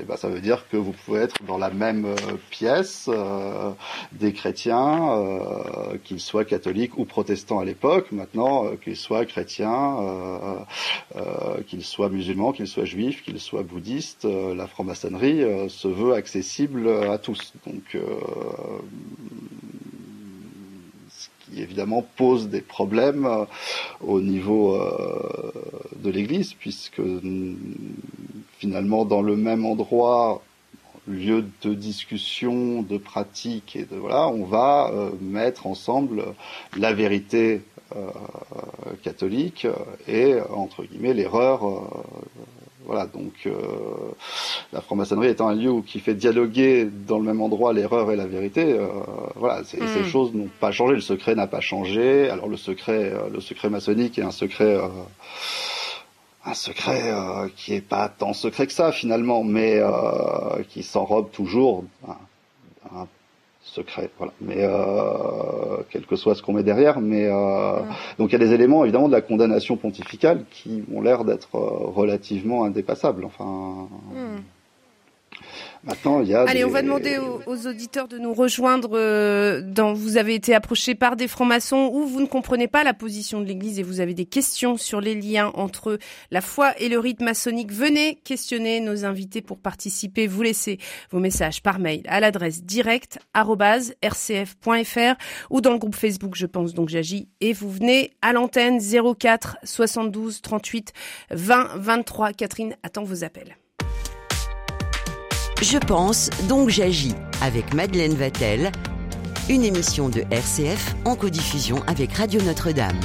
[0.00, 2.16] Eh ben, ça veut dire que vous pouvez être dans la même euh,
[2.50, 3.70] pièce euh,
[4.12, 9.96] des chrétiens, euh, qu'ils soient catholiques ou protestants à l'époque, maintenant qu'ils soient chrétiens,
[11.66, 17.18] qu'ils soient musulmans, qu'ils soient juifs, qu'ils soient bouddhistes, la franc-maçonnerie se veut accessible à
[17.18, 17.52] tous.
[17.66, 17.96] Donc
[21.60, 23.28] évidemment pose des problèmes
[24.00, 24.78] au niveau
[25.96, 27.02] de l'Église, puisque
[28.58, 30.42] finalement dans le même endroit,
[31.06, 36.24] lieu de discussion, de pratique et de voilà, on va euh, mettre ensemble
[36.76, 37.62] la vérité
[37.96, 38.10] euh,
[39.02, 39.66] catholique
[40.06, 41.64] et entre guillemets l'erreur.
[42.82, 43.48] Euh, voilà, donc
[44.72, 48.26] la franc-maçonnerie étant un lieu qui fait dialoguer dans le même endroit l'erreur et la
[48.26, 48.76] vérité,
[49.36, 50.04] voilà, ces hmm.
[50.04, 52.28] choses n'ont pas changé, le secret n'a pas changé.
[52.28, 54.78] Alors le secret, le secret maçonnique est un secret
[56.44, 61.30] un secret euh, qui est pas tant secret que ça finalement, mais euh, qui s'enrobe
[61.30, 63.06] toujours un,
[63.64, 64.32] secret, voilà.
[64.40, 67.28] Mais euh, quel que soit ce qu'on met derrière, mais
[68.18, 71.54] donc il y a des éléments évidemment de la condamnation pontificale qui ont l'air d'être
[71.54, 73.24] relativement indépassables.
[73.24, 73.88] Enfin.
[74.12, 74.40] Hmm.
[75.84, 76.42] Maintenant, il y a.
[76.42, 78.90] Allez, on va demander aux, auditeurs de nous rejoindre.
[78.92, 82.94] Euh, dans, vous avez été approché par des francs-maçons ou vous ne comprenez pas la
[82.94, 85.98] position de l'Église et vous avez des questions sur les liens entre
[86.30, 87.72] la foi et le rite maçonnique.
[87.72, 90.26] Venez questionner nos invités pour participer.
[90.26, 90.78] Vous laissez
[91.10, 95.14] vos messages par mail à l'adresse direct@rcf.fr
[95.50, 96.34] ou dans le groupe Facebook.
[96.36, 100.92] Je pense donc j'agis et vous venez à l'antenne 04 72 38
[101.30, 102.32] 20 23.
[102.32, 103.56] Catherine attend vos appels.
[105.62, 108.72] Je pense, donc j'agis avec Madeleine Vatel,
[109.48, 112.98] une émission de RCF en codiffusion avec Radio Notre-Dame.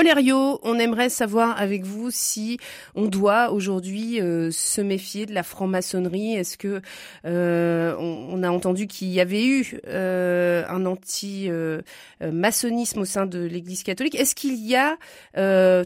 [0.00, 2.58] Herriot, on aimerait savoir avec vous si
[2.94, 4.20] on doit aujourd'hui
[4.50, 6.34] se méfier de la franc-maçonnerie.
[6.34, 6.80] Est-ce que
[7.24, 14.18] on, a entendu qu'il y avait eu un anti-maçonnisme au sein de l'Église catholique.
[14.18, 14.96] Est-ce qu'il y a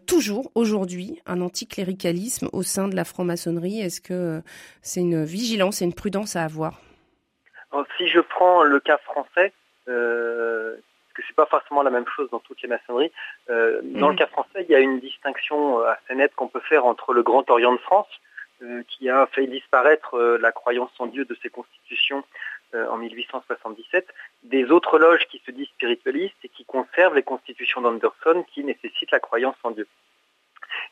[0.06, 3.80] toujours aujourd'hui un anticléricalisme au sein de la franc-maçonnerie?
[3.80, 4.42] Est-ce que
[4.82, 6.80] c'est une vigilance et une prudence à avoir?
[7.98, 9.52] Si je prends le cas français,
[9.88, 10.55] euh,
[11.16, 13.12] que c'est pas forcément la même chose dans toutes les maçonneries.
[13.50, 14.18] Euh, dans le mhm.
[14.18, 17.22] cas français, il y a une distinction euh, assez nette qu'on peut faire entre le
[17.22, 18.08] Grand Orient de France,
[18.62, 22.22] euh, qui a fait disparaître la croyance en Dieu de ses constitutions
[22.74, 24.06] en 1877,
[24.42, 29.12] des autres loges qui se disent spiritualistes et qui conservent les constitutions d'Anderson qui nécessitent
[29.12, 29.86] la croyance en Dieu.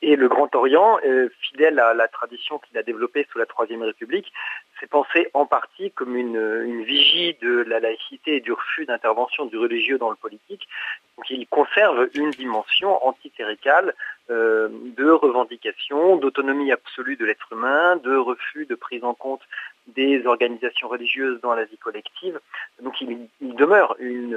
[0.02, 3.82] Et le Grand Orient, euh, fidèle à la tradition qu'il a développée sous la Troisième
[3.82, 4.32] République,
[4.80, 9.56] s'est pensé en partie comme une, vigie de la laïcité et du refus d'intervention du
[9.56, 10.68] religieux dans le politique.
[11.16, 13.94] Donc il conserve une dimension anticléricale
[14.30, 19.42] euh, de revendication, d'autonomie absolue de l'être humain, de refus de prise en compte
[19.86, 22.40] des organisations religieuses dans la vie collective.
[22.80, 24.34] Donc il, demeure une,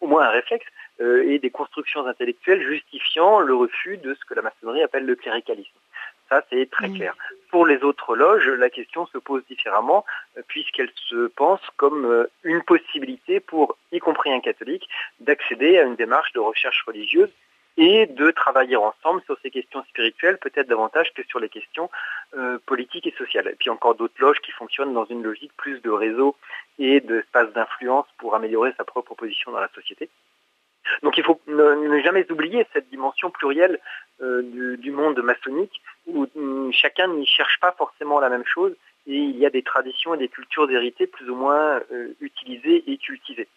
[0.00, 4.34] au moins un réflexe, euh, et des constructions intellectuelles justifiant le refus de ce que
[4.34, 5.78] la maçonnerie appelle le cléricalisme.
[6.30, 6.94] Ça, c'est très mm.
[6.94, 7.16] clair.
[7.50, 10.04] Pour les autres loges, la question se pose différemment,
[10.38, 14.88] euh, puisqu'elle se pense comme euh, une possibilité pour, y compris un catholique,
[15.18, 17.30] d'accéder à une démarche de recherche religieuse
[17.76, 21.88] et de travailler ensemble sur ces questions spirituelles, peut-être davantage que sur les questions
[22.66, 23.48] politiques et sociales.
[23.48, 26.36] Et puis encore d'autres loges qui fonctionnent dans une logique plus de réseau
[26.78, 30.10] et d'espace d'influence pour améliorer sa propre position dans la société.
[31.02, 33.78] Donc il faut ne, jamais oublier cette dimension plurielle
[34.22, 34.42] euh,
[34.76, 38.74] du, monde maçonnique où mm, chacun n'y cherche pas forcément la même chose
[39.06, 42.84] et il y a des traditions et des cultures héritées plus ou moins euh, utilisées
[42.86, 43.48] et cultivées.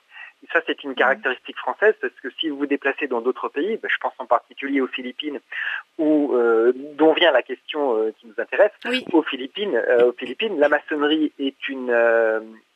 [0.43, 0.95] Et ça, c'est une mmh.
[0.95, 4.25] caractéristique française parce que si vous vous déplacez dans d'autres pays, ben, je pense en
[4.25, 5.39] particulier aux Philippines,
[5.97, 8.71] où, euh, dont vient la question qui nous intéresse,
[9.13, 11.95] aux, Philippines, aux Philippines, la maçonnerie est, une,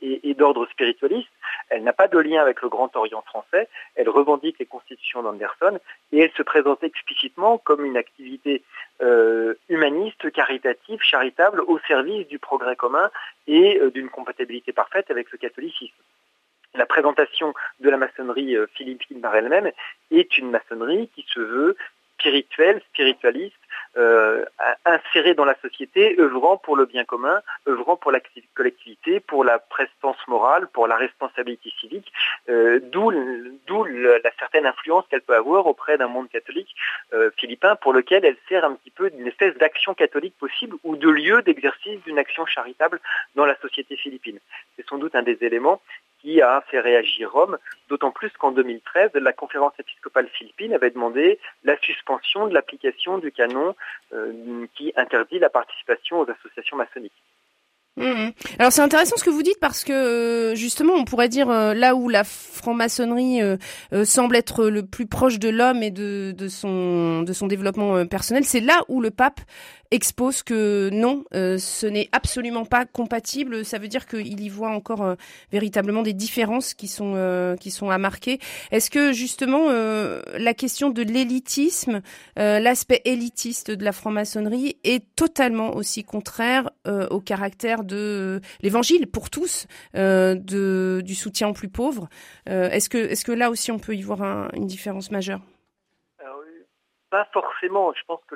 [0.01, 1.29] est, d'ordre spiritualiste.
[1.69, 3.67] Elle n'a pas de lien avec le Grand Orient français.
[3.95, 5.79] Elle revendique les constitutions d'Anderson
[6.11, 8.63] et elle se présente explicitement comme une activité
[9.69, 13.11] humaniste, caritative, charitable, au service du progrès commun
[13.45, 15.93] et d'une compatibilité parfaite avec le catholicisme
[16.77, 19.71] la présentation de la maçonnerie euh, philippine par elle-même
[20.11, 21.75] est une maçonnerie qui se veut
[22.19, 23.55] spirituelle, spiritualiste,
[23.97, 24.45] euh,
[24.85, 28.19] insérée dans la société, œuvrant pour le bien commun, œuvrant pour la
[28.53, 32.11] collectivité, pour la prestance morale, pour la responsabilité civique,
[32.49, 36.75] euh, d'où la certaine influence qu'elle peut avoir auprès d'un monde catholique
[37.13, 40.95] euh, philippin pour lequel elle sert un petit peu d'une espèce d'action catholique possible ou
[40.95, 42.99] de lieu d'exercice d'une action charitable
[43.35, 44.39] dans la société philippine.
[44.75, 45.81] C'est sans doute un des éléments
[46.27, 47.57] qui a fait réagir Rome,
[47.87, 53.31] d'autant plus qu'en 2013, la conférence épiscopale philippine avait demandé la suspension de l'application du
[53.31, 53.75] canon
[54.11, 57.23] euh, qui interdit la participation aux associations maçonniques.
[57.97, 58.29] Mmh.
[58.59, 61.73] Alors c'est intéressant ce que vous dites parce que euh, justement on pourrait dire euh,
[61.73, 63.39] là où la franc-maçonnerie
[64.03, 68.45] semble être le plus proche de l'homme et de, de, son de son développement personnel,
[68.45, 69.41] c'est là où le pape
[69.91, 73.63] expose que non, euh, ce n'est absolument pas compatible.
[73.65, 75.15] Ça veut dire qu'il y voit encore euh,
[75.51, 78.39] véritablement des différences qui sont euh, qui sont à marquer.
[78.71, 82.01] Est-ce que justement la question de l'élitisme,
[82.35, 86.69] l'aspect élitiste de la franc-maçonnerie est totalement aussi contraire
[87.09, 92.09] au caractère de l'Évangile pour tous, de du soutien aux plus pauvres.
[92.45, 95.41] est-ce que est-ce que là aussi on peut y voir une différence majeure?
[97.09, 97.93] Pas forcément.
[97.93, 98.35] Je pense que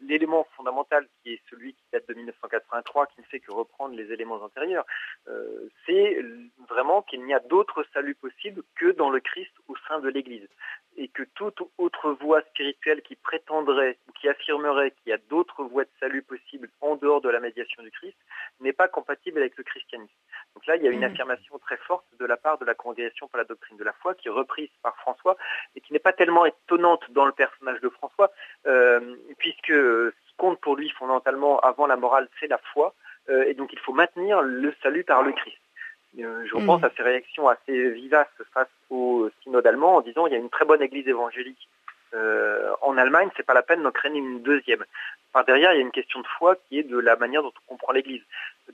[0.00, 4.10] l'élément fondamental qui est celui qui date de 1983, qui ne fait que reprendre les
[4.12, 4.86] éléments antérieurs,
[5.28, 6.24] euh, c'est
[6.68, 10.48] vraiment qu'il n'y a d'autre salut possible que dans le Christ au sein de l'Église.
[10.96, 15.64] Et que toute autre voie spirituelle qui prétendrait ou qui affirmerait qu'il y a d'autres
[15.64, 18.16] voies de salut possibles en dehors de la médiation du Christ
[18.60, 20.12] n'est pas compatible avec le christianisme.
[20.54, 21.04] Donc là, il y a une mmh.
[21.04, 24.14] affirmation très forte de la part de la Congrégation pour la doctrine de la foi,
[24.14, 25.36] qui est reprise par François,
[25.74, 28.30] et qui n'est pas tellement étonnante dans le personnage de François,
[28.66, 32.94] euh, puisque ce qui compte pour lui fondamentalement avant la morale, c'est la foi,
[33.28, 35.58] euh, et donc il faut maintenir le salut par le Christ.
[36.18, 36.84] Euh, je repense mmh.
[36.84, 40.50] à ses réactions assez vivaces face au synode allemand en disant il y a une
[40.50, 41.68] très bonne église évangélique
[42.14, 44.84] en Allemagne, c'est pas la peine d'en créer une deuxième.
[45.32, 47.52] Par derrière, il y a une question de foi qui est de la manière dont
[47.66, 48.22] on comprend l'Église.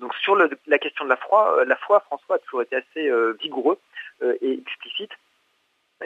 [0.01, 3.11] Donc sur la question de la foi, la foi, François a toujours été assez
[3.41, 3.79] vigoureux
[4.23, 5.13] et explicite.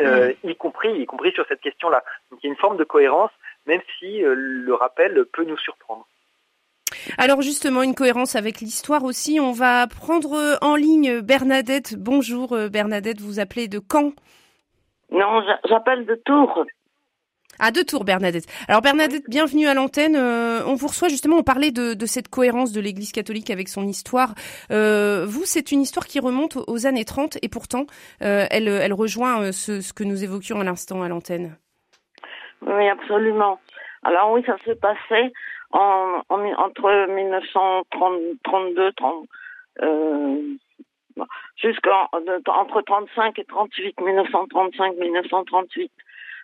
[0.01, 0.51] Euh, mm.
[0.51, 2.03] y compris y compris sur cette question-là.
[2.31, 3.31] Donc il y a une forme de cohérence,
[3.67, 6.07] même si euh, le rappel peut nous surprendre.
[7.19, 9.39] Alors justement, une cohérence avec l'histoire aussi.
[9.41, 11.97] On va prendre en ligne Bernadette.
[11.99, 14.13] Bonjour euh, Bernadette, vous appelez de Caen
[15.11, 16.65] Non, j'appelle de Tours.
[17.65, 18.47] À deux tours, Bernadette.
[18.67, 20.17] Alors Bernadette, bienvenue à l'antenne.
[20.17, 23.69] Euh, on vous reçoit justement, on parlait de, de cette cohérence de l'Église catholique avec
[23.69, 24.35] son histoire.
[24.73, 27.87] Euh, vous, c'est une histoire qui remonte aux années 30 et pourtant,
[28.23, 31.57] euh, elle, elle rejoint ce, ce que nous évoquions à l'instant à l'antenne.
[32.63, 33.61] Oui, absolument.
[34.03, 34.57] Alors oui, ça
[35.71, 39.29] en, en, entre 1932, 30,
[39.83, 40.37] euh,
[41.63, 42.09] jusqu'en
[42.49, 45.93] entre 35 et 38, 1935, 1938.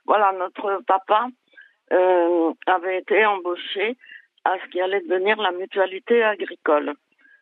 [0.06, 1.28] Voilà, notre papa
[1.92, 3.96] euh, avait été embauché
[4.44, 6.94] à ce qui allait devenir la mutualité agricole.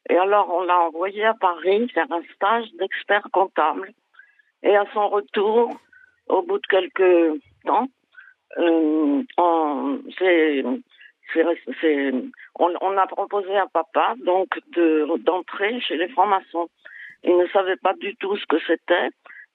[0.09, 3.91] Et alors, on l'a envoyé à Paris faire un stage d'expert comptable.
[4.63, 5.79] Et à son retour,
[6.29, 7.89] au bout de quelques temps,
[8.59, 10.01] euh, on,
[12.81, 14.49] on, a proposé à papa donc
[15.25, 16.69] d'entrer chez les francs-maçons.
[17.25, 19.09] Il ne savait pas du tout ce que c'était,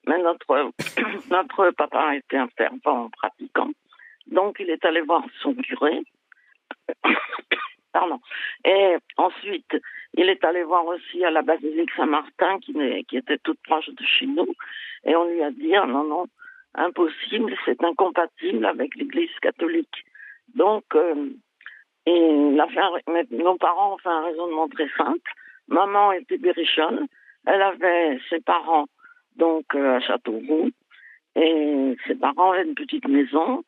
[0.06, 0.72] mais notre
[1.30, 3.70] notre papa était un fervent pratiquant.
[4.26, 6.02] Donc il est allé voir son curé.
[7.92, 8.20] Pardon.
[8.64, 9.76] Et ensuite,
[10.14, 12.74] il est allé voir aussi à la basilique Saint-Martin, qui,
[13.06, 14.48] qui était toute proche de chez nous.
[15.04, 16.26] Et on lui a dit, ah, non, non,
[16.74, 20.06] impossible, c'est incompatible avec l'Église catholique.
[20.54, 21.30] Donc, euh,
[22.06, 25.30] et nos parents ont fait un raisonnement très simple.
[25.68, 27.06] Maman était berrichonne,
[27.46, 28.86] elle avait ses parents
[29.36, 30.70] donc euh, à Châteauroux,
[31.36, 33.64] et ses parents avaient une petite maison.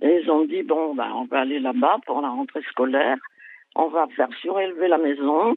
[0.00, 3.16] Et ils ont dit bon, ben, on va aller là-bas pour la rentrée scolaire.
[3.76, 5.54] On va faire surélever la maison,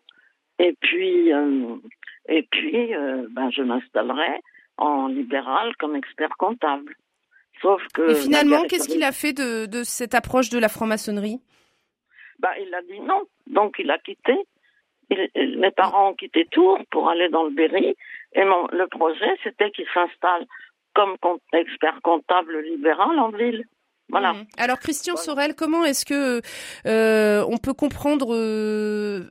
[0.59, 1.75] et puis euh,
[2.29, 2.91] et puis
[3.31, 4.41] ben, je m'installerai
[4.77, 6.95] en libéral comme expert comptable.
[7.61, 8.11] Sauf que.
[8.11, 11.39] Et finalement, qu'est-ce qu'il a fait de, de, cette approche de la franc-maçonnerie?
[12.39, 13.23] Bah, Il a dit non.
[13.47, 14.33] Donc, il a quitté.
[15.09, 17.95] Mes parents ont quitté Tours pour aller dans le Berry.
[18.33, 20.45] Et mon, le projet, c'était qu'il s'installe
[20.93, 21.15] comme
[21.53, 23.65] expert comptable libéral en ville.
[24.09, 24.33] Voilà.
[24.33, 24.45] Mhm.
[24.57, 26.41] Alors Christian Sorel, comment est-ce que
[26.85, 29.25] euh, on peut comprendre euh,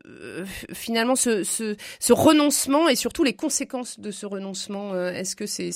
[0.75, 5.47] finalement ce, ce, ce, renoncement et surtout les conséquences de ce renoncement euh, Est-ce que
[5.47, 5.71] c'est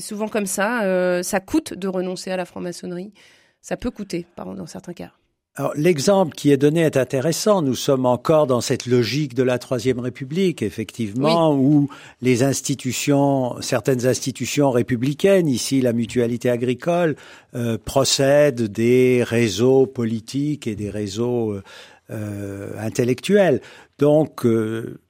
[0.00, 3.12] souvent comme ça euh, Ça coûte de renoncer à la franc-maçonnerie?
[3.60, 5.12] Ça peut coûter, pardon, dans certains cas.
[5.58, 7.62] Alors, l'exemple qui est donné est intéressant.
[7.62, 11.88] Nous sommes encore dans cette logique de la Troisième République, effectivement, où
[12.22, 17.16] les institutions, certaines institutions républicaines, ici la mutualité agricole,
[17.56, 21.62] euh, procèdent des réseaux politiques et des réseaux euh,
[22.10, 23.60] euh intellectuels.
[23.98, 25.00] Donc, euh,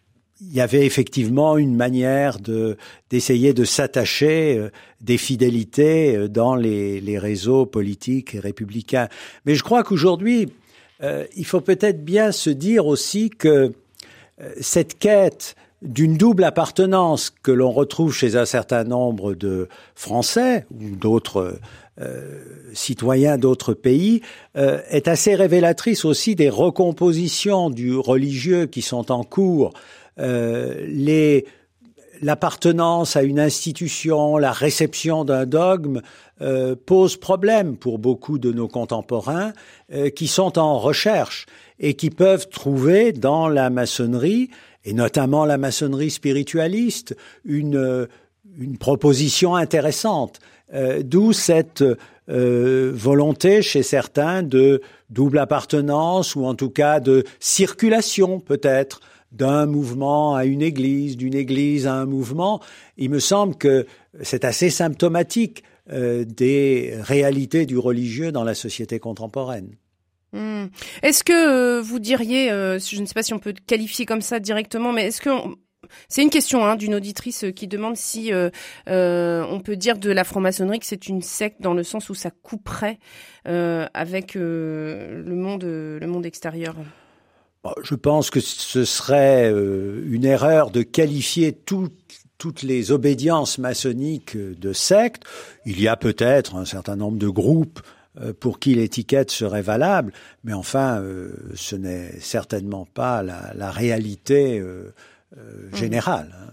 [0.40, 2.76] il y avait effectivement une manière de
[3.10, 4.70] d'essayer de s'attacher euh,
[5.00, 9.08] des fidélités euh, dans les, les, réseaux politiques et républicains.
[9.46, 10.52] Mais je crois qu'aujourd'hui,
[11.02, 13.72] euh, il faut peut-être bien se dire aussi que
[14.60, 20.94] cette quête d'une double appartenance que l'on retrouve chez un certain nombre de Français ou
[20.94, 21.58] d'autres
[22.00, 22.38] euh,
[22.74, 24.22] citoyens d'autres pays
[24.56, 29.78] euh, est assez révélatrice aussi des recompositions du religieux qui sont en cours euh,
[30.18, 31.46] les
[32.22, 36.02] l'appartenance à une institution, la réception d'un dogme
[36.40, 39.52] euh, pose problème pour beaucoup de nos contemporains
[39.92, 41.46] euh, qui sont en recherche
[41.78, 44.50] et qui peuvent trouver dans la maçonnerie,
[44.84, 48.08] et notamment la maçonnerie spiritualiste, une,
[48.58, 50.40] une proposition intéressante.
[51.02, 51.82] D'où cette
[52.26, 59.00] volonté chez certains de double appartenance ou en tout cas de circulation peut-être
[59.32, 62.60] d'un mouvement à une église, d'une église à un mouvement,
[62.96, 63.86] il me semble que
[64.22, 69.70] c'est assez symptomatique euh, des réalités du religieux dans la société contemporaine.
[70.34, 70.66] Hmm.
[71.02, 74.20] Est-ce que euh, vous diriez, euh, je ne sais pas si on peut qualifier comme
[74.20, 75.30] ça directement, mais est-ce que
[76.10, 78.30] c'est une question hein, d'une auditrice qui demande si
[78.86, 82.30] on peut dire de la franc-maçonnerie que c'est une secte dans le sens où ça
[82.30, 82.98] couperait
[83.46, 86.74] avec le monde, le monde extérieur.
[87.82, 94.72] Je pense que ce serait euh, une erreur de qualifier toutes les obédiences maçonniques de
[94.72, 95.24] sectes.
[95.66, 97.80] Il y a peut-être un certain nombre de groupes
[98.20, 100.12] euh, pour qui l'étiquette serait valable,
[100.44, 105.76] mais enfin, euh, ce n'est certainement pas la, réalité mmh.
[105.76, 106.34] générale.
[106.40, 106.52] Hein.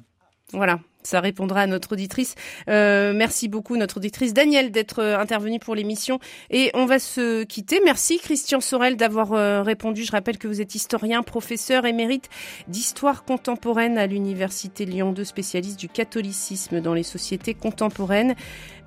[0.53, 2.35] Voilà, ça répondra à notre auditrice.
[2.69, 6.19] Euh, merci beaucoup, notre auditrice Danielle, d'être euh, intervenue pour l'émission.
[6.49, 7.79] Et on va se quitter.
[7.85, 10.03] Merci, Christian Sorel, d'avoir euh, répondu.
[10.03, 12.29] Je rappelle que vous êtes historien, professeur émérite
[12.67, 18.35] d'histoire contemporaine à l'Université Lyon 2, spécialiste du catholicisme dans les sociétés contemporaines.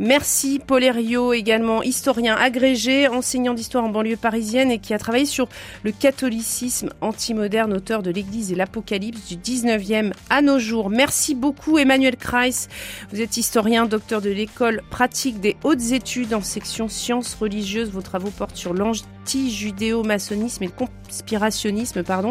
[0.00, 5.26] Merci, Paul Herriot, également historien agrégé, enseignant d'histoire en banlieue parisienne et qui a travaillé
[5.26, 5.48] sur
[5.82, 10.88] le catholicisme antimoderne, auteur de l'Église et l'Apocalypse du 19e à nos jours.
[10.88, 12.68] Merci beaucoup, Emmanuel Emmanuel Kreis,
[13.12, 17.90] vous êtes historien, docteur de l'école pratique des hautes études en section sciences religieuses.
[17.90, 22.02] Vos travaux portent sur l'anti-judéo-maçonnisme et le conspirationnisme.
[22.02, 22.30] Pardon.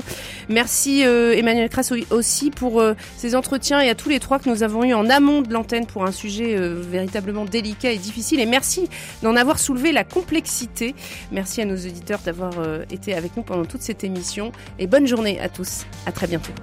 [0.50, 4.50] Merci euh, Emmanuel Kreis aussi pour euh, ces entretiens et à tous les trois que
[4.50, 8.40] nous avons eu en amont de l'antenne pour un sujet véritablement délicat et difficile.
[8.40, 8.90] Et merci
[9.22, 10.96] d'en avoir soulevé la complexité.
[11.32, 12.54] Merci à nos auditeurs d'avoir
[12.90, 14.52] été avec nous pendant toute cette émission.
[14.80, 15.86] Et bonne journée à tous.
[16.08, 16.54] À très bientôt.